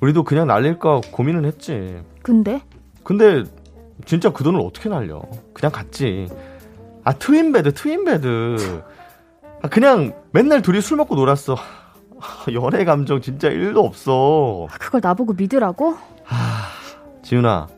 [0.00, 2.02] 우리도 그냥 날릴까 고민은 했지.
[2.22, 2.60] 근데
[3.04, 3.44] 근데
[4.06, 5.22] 진짜 그 돈을 어떻게 날려?
[5.52, 6.28] 그냥 갔지.
[7.04, 8.82] 아 트윈 베드 트윈 베드.
[9.62, 11.56] 아, 그냥 맨날 둘이 술 먹고 놀았어.
[12.52, 14.66] 연애 감정 진짜 1도 없어.
[14.78, 15.96] 그걸 나보고 믿으라고?
[17.22, 17.68] 지훈아,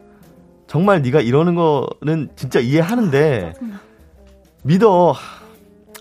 [0.66, 3.54] 정말 네가 이러는 거는 진짜 이해하는데
[4.62, 5.14] 믿어.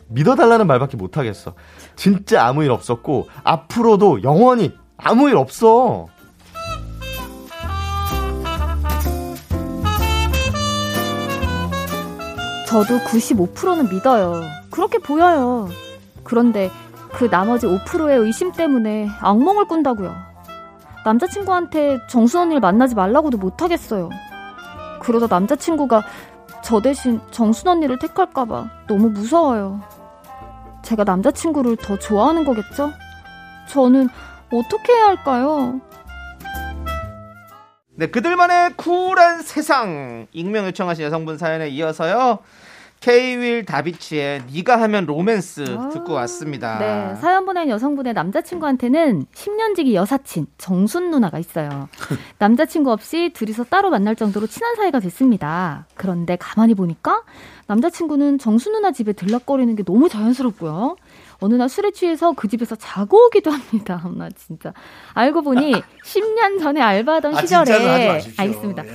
[0.07, 1.53] 믿어달라는 말밖에 못하겠어.
[1.95, 6.07] 진짜 아무 일 없었고 앞으로도 영원히 아무 일 없어.
[12.75, 14.41] 저도 95%는 믿어요.
[14.69, 15.69] 그렇게 보여요.
[16.25, 16.69] 그런데
[17.13, 20.13] 그 나머지 5%의 의심 때문에 악몽을 꾼다고요.
[21.05, 24.09] 남자친구한테 정수 언니를 만나지 말라고도 못하겠어요.
[24.99, 26.03] 그러다 남자친구가
[26.65, 29.81] 저 대신 정순 언니를 택할까봐 너무 무서워요.
[30.83, 32.91] 제가 남자친구를 더 좋아하는 거겠죠?
[33.69, 34.09] 저는
[34.51, 35.79] 어떻게 해야 할까요?
[37.97, 40.27] 네, 그들만의 쿨한 세상.
[40.33, 42.39] 익명 요청하신 여성분 사연에 이어서요.
[43.05, 46.79] 케이윌 다비치의 네가 하면 로맨스 아, 듣고 왔습니다.
[46.79, 51.87] 네, 사연 보낸 여성분의 남자친구한테는 10년지기 여사친 정순 누나가 있어요.
[52.39, 55.85] 남자친구 없이 둘이서 따로 만날 정도로 친한 사이가 됐습니다.
[55.93, 57.21] 그런데 가만히 보니까
[57.67, 60.95] 남자친구는 정순 누나 집에 들락거리는 게 너무 자연스럽고요.
[61.41, 64.01] 어느 날 술에 취해서 그 집에서 자고 오기도 합니다.
[64.15, 64.73] 나 진짜
[65.13, 65.73] 알고 보니
[66.03, 68.21] 10년 전에 알바하던 아, 시절에.
[68.37, 68.85] 알겠습니다.
[68.85, 68.91] 예.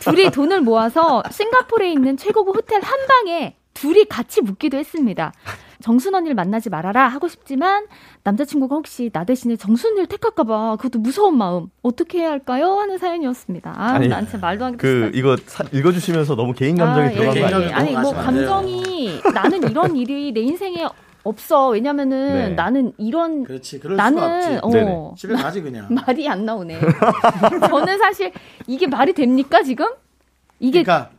[0.00, 5.32] 둘이 돈을 모아서 싱가포르에 있는 최고급 호텔 한 방에 둘이 같이 묵기도 했습니다.
[5.82, 7.86] 정순 언니를 만나지 말아라 하고 싶지만
[8.22, 12.78] 남자친구가 혹시 나 대신에 정순 언니를 택할까봐 그것도 무서운 마음 어떻게 해야 할까요?
[12.80, 13.72] 하는 사연이었습니다.
[13.74, 15.10] 아, 아니, 난 진짜 말도 안 그.
[15.14, 17.72] 이거 사- 읽어주시면서 너무 개인 감정이 아, 들어간 예, 거 개인 아니에요?
[17.72, 18.12] 감정 아니 뭐.
[18.12, 20.86] 감정이 나는 이런 일이 내 인생에
[21.22, 21.68] 없어.
[21.68, 22.48] 왜냐면은 네.
[22.50, 24.60] 나는 이런 그렇지 그럴 수가 나는.
[24.62, 26.80] 어 집에 가지 그냥 말이 안 나오네.
[27.68, 28.32] 저는 사실
[28.66, 29.86] 이게 말이 됩니까 지금?
[30.58, 31.10] 이게 그러니까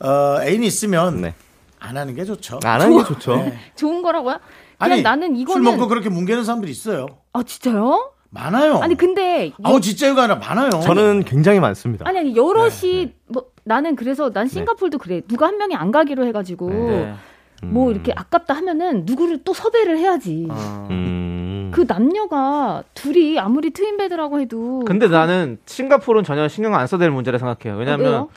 [0.00, 1.34] 어, 애인이 있으면 네.
[1.78, 3.36] 안 하는 게 좋죠 안 하는 게 좋죠.
[3.36, 3.58] 네.
[3.76, 4.38] 좋은 거라고요?
[4.78, 8.12] 아니 나는 술 이거는 먹고 그렇게 뭉개는 사람들이 있어요 아 진짜요?
[8.30, 12.08] 많아요 아니 근데 아우 진짜 이거 아니라 많아요 저는 굉장히 많습니다.
[12.08, 16.70] 아니 아니 여럿이 뭐 나는 그래서 난 싱가폴도 그래 누가 한 명이 안 가기로 해가지고
[16.70, 17.14] 네.
[17.62, 20.46] 뭐 이렇게 아깝다 하면은 누구를 또 섭외를 해야지.
[20.50, 20.86] 어.
[20.90, 21.70] 음.
[21.72, 27.10] 그 남녀가 둘이 아무리 트윈 베드라고 해도 근데 나는 싱가포르는 전혀 신경 안 써도 될
[27.10, 27.78] 문제라 생각해요.
[27.78, 28.28] 왜냐면 왜요?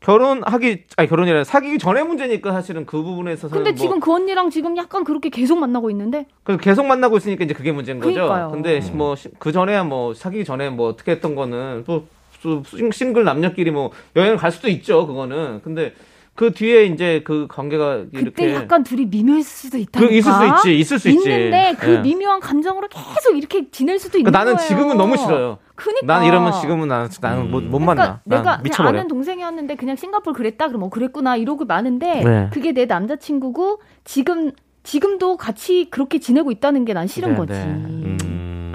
[0.00, 4.12] 결혼하기 아니 결혼이 아니라 사귀기 전에 문제니까 사실은 그 부분에 있어서는 근데 뭐 지금 그
[4.12, 8.12] 언니랑 지금 약간 그렇게 계속 만나고 있는데 그 계속 만나고 있으니까 이제 그게 문제인 거죠.
[8.12, 8.50] 그러니까요.
[8.50, 12.06] 근데 뭐 그 전에야 뭐 사귀기 전에 뭐 어떻게 했던 거는 또,
[12.42, 15.06] 또 싱- 싱글 남녀끼리 뭐 여행을 갈 수도 있죠.
[15.06, 15.60] 그거는.
[15.62, 15.94] 근데
[16.34, 20.00] 그 뒤에 이제 그 관계가 그때 이렇게 약간 둘이 미묘했을 수도 있다.
[20.00, 21.18] 그 있을 수 있지, 있을 수 있지.
[21.30, 21.98] 있는데 그 예.
[22.00, 24.68] 미묘한 감정으로 계속 이렇게 지낼 수도 있는 그러니까 나는 거예요.
[24.68, 25.58] 지금은 너무 싫어요.
[25.74, 26.06] 그니까.
[26.06, 28.20] 난 이러면 지금은 나는 나는 못, 못 만나.
[28.22, 28.88] 그러니까 내가 난 그냥 미쳐버려.
[28.98, 32.50] 아는 동생이었는데 그냥 싱가포르 그랬다 그러면 어, 그랬구나 이러고 마는데 네.
[32.52, 34.52] 그게 내 남자친구고 지금
[34.84, 37.52] 지금도 같이 그렇게 지내고 있다는 게 난 싫은 네, 거지.
[37.52, 37.58] 네.
[37.64, 38.74] 음.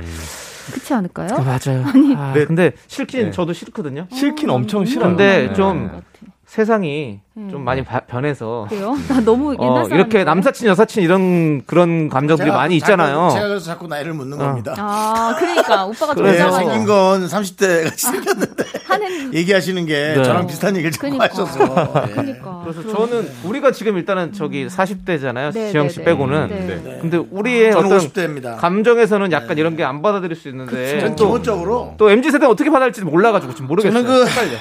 [0.72, 1.30] 그렇지 않을까요?
[1.32, 1.84] 아, 맞아요.
[2.18, 2.45] 아, 네.
[2.45, 3.32] 근데 싫긴 네.
[3.32, 4.08] 저도 싫거든요.
[4.12, 5.10] 싫긴 엄청 싫어요.
[5.10, 5.53] 근데 네.
[5.53, 6.01] 좀
[6.48, 7.50] 세상이 음.
[7.52, 8.95] 좀 많이 바- 변해서 그래요?
[9.10, 13.16] 나 너무 옛날 어, 이렇게 남사친 여사친 이런 그런 감정들이 많이 있잖아요.
[13.30, 14.45] 자꾸- 제가 그래서 자꾸 나이를 묻는 어.
[14.45, 14.74] 겁니다.
[14.78, 16.58] 아 그러니까 오빠가 좀 그래서- 네, 이상하다.
[16.58, 20.24] 생긴 건 30대 같이 생겼는데 하는 얘기하시는 게 네.
[20.24, 21.26] 저랑 비슷한 얘기를 자꾸 그러니까.
[21.26, 22.12] 하셔서 예.
[22.14, 25.54] 그러니까 그래서 그런- 저는 우리가 지금 일단은 저기 40대잖아요.
[25.54, 26.06] 네, 지영 네, 씨 네.
[26.06, 26.48] 빼고는.
[26.48, 26.82] 네.
[26.82, 26.98] 네.
[27.02, 28.56] 근데 우리의 저는 어떤 50대입니다.
[28.58, 32.52] 감정에서는 약간 이런 게 안 받아들일 수 있는데 전 또, 기본적으로 또 MZ 세대 는
[32.52, 34.02] 어떻게 받아들일지 몰라가지고 지금 모르겠어요.
[34.02, 34.58] 저는 그- 헷갈려.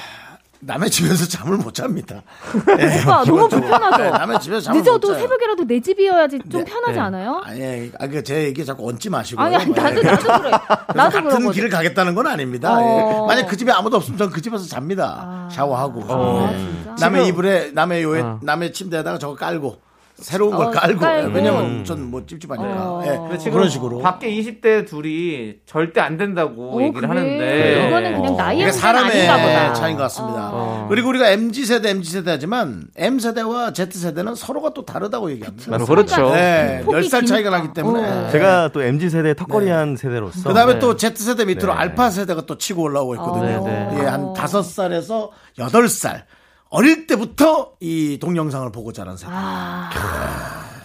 [0.59, 2.21] 남의 집에서 잠을 못 잡니다.
[3.03, 4.03] 오빠 너무 불편하죠.
[4.03, 5.21] 네, 남의 집에서 잠을 늦어도 못 자요.
[5.23, 6.99] 새벽이라도 내 집이어야지 좀 네, 편하지 네.
[6.99, 7.41] 않아요?
[7.45, 9.45] 아니, 아, 그제 얘기 자꾸 얹지 마시고요.
[9.45, 10.03] 아니, 아니 뭐, 나도 예.
[10.03, 10.51] 나도 그래.
[10.95, 11.51] 나도 같은.
[11.51, 12.77] 길을 가겠다는 건 아닙니다.
[12.77, 12.81] 어.
[13.23, 13.27] 예.
[13.27, 15.47] 만약 그 집에 아무도 없으면 전 그 집에서 잡니다.
[15.51, 16.01] 샤워하고.
[16.07, 16.49] 어.
[16.53, 16.57] 예.
[16.57, 16.95] 진짜?
[16.99, 18.39] 남의 이불에 남의 요에 어.
[18.41, 19.79] 남의 침대에다가 저거 깔고
[20.19, 21.29] 새로운 걸 어, 깔고, 깔고.
[21.31, 21.33] 예.
[21.35, 23.03] 왜냐면 전 뭐 찝찝하니까 어.
[23.05, 23.09] 예.
[23.17, 27.07] 근데 지금 그런 식으로 밖에 20대 둘이 절대 안 된다고 어, 얘기를 그래.
[27.07, 28.37] 하는데 이거는 그냥 어.
[28.37, 29.73] 나이의 사람의 아닌가.
[29.73, 30.49] 차이인 것 같습니다.
[30.53, 30.87] 어.
[30.89, 35.77] 그리고 우리가 MZ 세대, MZ 세대지만 M 세대와 Z 세대는 서로가 또 다르다고 얘기합니다.
[35.77, 36.29] 뭐 그렇죠.
[36.31, 37.49] 네, 폭이 10살 차이가 기니까.
[37.51, 38.09] 나기 때문에.
[38.09, 38.29] 어.
[38.31, 40.79] 제가 또 MZ 세대 턱걸이한 세대로서 그 다음에 네.
[40.79, 41.79] 또 Z세대 밑으로 네.
[41.79, 43.61] 알파 세대가 또 치고 올라오고 있거든요.
[43.61, 43.67] 어.
[43.67, 44.03] 네, 네.
[44.03, 46.25] 예, 한 다섯 살에서 여덟 살
[46.69, 49.31] 어릴 때부터 이 동영상을 보고 자란 세대.
[49.33, 49.89] 아,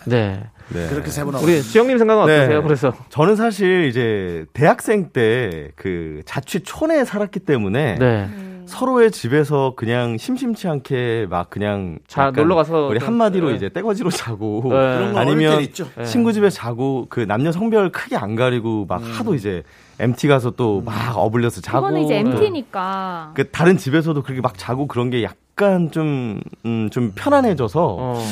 [0.06, 0.42] 네.
[0.68, 0.88] 네.
[0.88, 1.44] 그렇게 세분하고.
[1.44, 2.36] 우리 지영님 생각은 네.
[2.38, 2.62] 어떠세요?
[2.62, 8.28] 그래서 저는 사실 이제 대학생 때 그 자취촌에 살았기 때문에 네.
[8.66, 13.56] 서로의 집에서 그냥 심심치 않게 막 그냥 자, 놀러 가서 우리 좀- 한마디로 네.
[13.56, 14.68] 이제 떼거지로 자고 네.
[14.70, 15.66] 그런 거 어릴 아니면.
[15.96, 16.04] 네.
[16.04, 19.12] 친구 집에 자고 그 남녀 성별 크게 안 가리고 막 음.
[19.12, 19.62] 하도 이제
[19.98, 23.32] MT 가서 또 막 어울려서 자고 그거는 이제 또 MT니까.
[23.34, 28.22] 그 다른 집에서도 그렇게 막 자고 그런 게 약 간 좀, 음, 좀 편안해져서 어.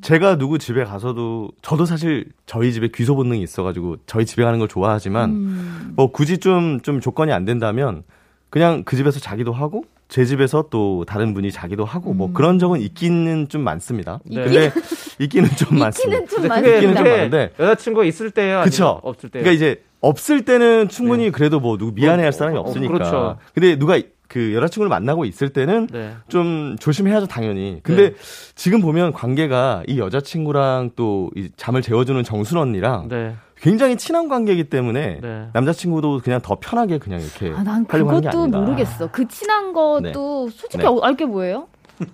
[0.00, 4.68] 제가 누구 집에 가서도 저도 사실 저희 집에 귀소 본능이 있어가지고 저희 집에 가는 걸
[4.68, 5.92] 좋아하지만 음.
[5.96, 8.02] 뭐 굳이 좀, 좀 조건이 안 된다면
[8.50, 12.18] 그냥 그 집에서 자기도 하고 제 집에서 또 다른 분이 자기도 하고 음.
[12.18, 14.18] 뭐 그런 적은 있기는 좀 많습니다.
[14.24, 14.44] 네.
[14.44, 14.72] 근데
[15.20, 16.22] 있기는 좀 많습니다.
[16.22, 17.52] 있기는 좀 그게, 있기는 좀 많은데.
[17.58, 18.62] 여자친구가 있을 때예요?
[18.64, 19.00] 그쵸.
[19.02, 19.44] 없을 때예요?
[19.44, 22.92] 그러니까 이제 없을 때는 충분히 그래도 뭐 누구 미안해할 사람이 어, 없으니까.
[22.92, 23.38] 그렇죠.
[23.54, 23.98] 근데 누가
[24.32, 26.14] 그 여자친구를 만나고 있을 때는 네.
[26.28, 27.80] 좀 조심해야죠 당연히.
[27.82, 28.14] 근데 네.
[28.54, 33.34] 지금 보면 관계가 이 여자친구랑 또 이 잠을 재워주는 정순 언니랑 네.
[33.56, 35.46] 굉장히 친한 관계이기 때문에 네.
[35.52, 38.46] 남자친구도 그냥 더 편하게 그냥 이렇게 아, 난 그것도.
[38.48, 39.08] 모르겠어.
[39.12, 40.86] 그 친한 것도 솔직히 네.
[40.88, 41.68] 어- 알게 뭐예요?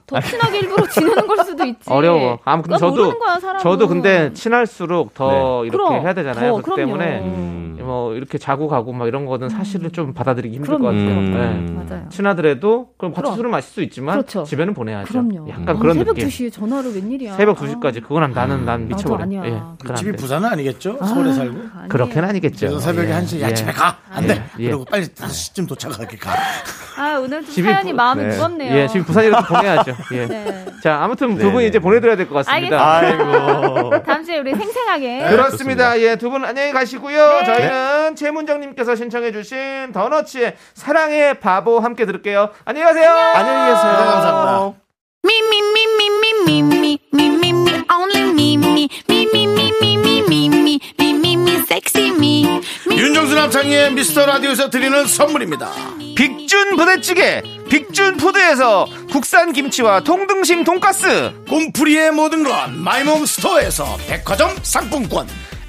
[0.06, 1.88] 더 친하게 일부러 지내는 걸 수도 있지.
[1.90, 2.38] 어려워.
[2.44, 3.38] 아, 그건 저도 모르는 거야.
[3.58, 6.56] 저도 근데 친할수록 더 이렇게 그럼, 해야 되잖아요.
[6.56, 6.98] 더, 그렇기 그럼요.
[6.98, 7.77] 때문에 음.
[7.88, 10.82] 뭐 이렇게 자고 가고 막 이런 거는 사실은 좀 받아들이기 힘들 그럼요.
[10.84, 11.08] 것 같아요.
[11.18, 11.32] 음.
[11.32, 11.94] 네.
[11.94, 12.08] 맞아요.
[12.10, 13.36] 친하더라도 그럼 같이 그럼.
[13.36, 14.44] 술을 마실 수 있지만 그렇죠.
[14.44, 15.08] 집에는 보내야죠.
[15.08, 15.48] 그럼요.
[15.48, 16.28] 약간 아, 그런 새벽 느낌.
[16.28, 17.32] 2시에 전화를 웬일이야.
[17.36, 19.22] 새벽 2시까지 그건 나는 난 미쳐버려.
[19.22, 19.42] 아니야.
[19.46, 20.16] 예, 그안 집이 돼.
[20.18, 20.98] 부산은 아니겠죠?
[21.02, 21.54] 서울에 살고.
[21.56, 21.88] 아니에요.
[21.88, 22.66] 그렇게는 아니겠죠.
[22.66, 23.54] 그래서 새벽에 예, 한 1시, 야, 예.
[23.54, 23.96] 집에 가!
[24.10, 24.42] 안 돼!
[24.58, 24.66] 예.
[24.66, 26.32] 그리고 빨리 5시쯤 도착하게 가.
[26.98, 28.28] 아, 오늘 좀 집이 사연이 부- 마음이 네.
[28.28, 28.76] 무겁네요.
[28.76, 29.92] 예, 지금 부산이라도 보내야죠.
[30.12, 30.26] 예.
[30.26, 30.66] 네.
[30.82, 31.52] 자, 아무튼 두 네.
[31.52, 32.98] 분이 이제 보내 드려야 될 것 같습니다.
[32.98, 33.90] 아이고.
[34.04, 35.30] 다음 주에 우리 생생하게.
[35.30, 35.98] 그렇습니다.
[36.00, 37.16] 예, 두 분 안녕히 가시고요.
[37.46, 42.50] 저희는 오늘은 최문정님께서 신청해주신 더너츠의 사랑의 바보 함께 들을게요.
[42.64, 43.10] 안녕히 가세요.
[43.10, 43.92] 안녕히 계세요.
[43.92, 44.80] 네, 감사합니다.
[52.90, 55.70] 윤정수 남창희의 미스터 라디오에서 드리는 선물입니다.
[56.16, 65.28] 빅준 부대찌개, 빅준 푸드에서 국산 김치와 통등심 돈가스, 곰풀이의 모든 것 마이몸 스토어에서 백화점 상품권.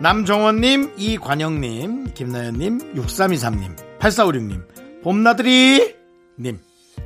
[0.00, 6.60] 남정원님, 이관영님, 김나연님, 6323님, 8456님, 봄나들이님,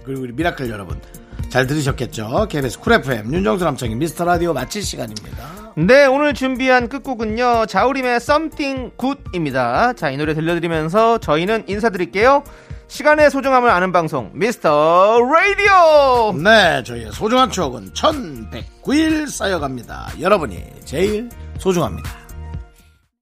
[0.05, 1.01] 그리고 우리 미라클 여러분.
[1.49, 2.49] 잘 들으셨겠죠?
[2.51, 5.73] KBS 쿨 FM, 윤정수 남창희 미스터 라디오 마칠 시간입니다.
[5.77, 7.65] 네, 오늘 준비한 끝곡은요.
[7.67, 9.95] 자우림의 Something Good입니다.
[9.95, 12.45] 자, 이 노래 들려드리면서 저희는 인사드릴게요.
[12.89, 16.39] 시간의 소중함을 아는 방송, 미스터 라디오!
[16.43, 20.13] 네, 저희의 소중한 추억은 1109일 쌓여갑니다.
[20.21, 22.22] 여러분이 제일 소중합니다.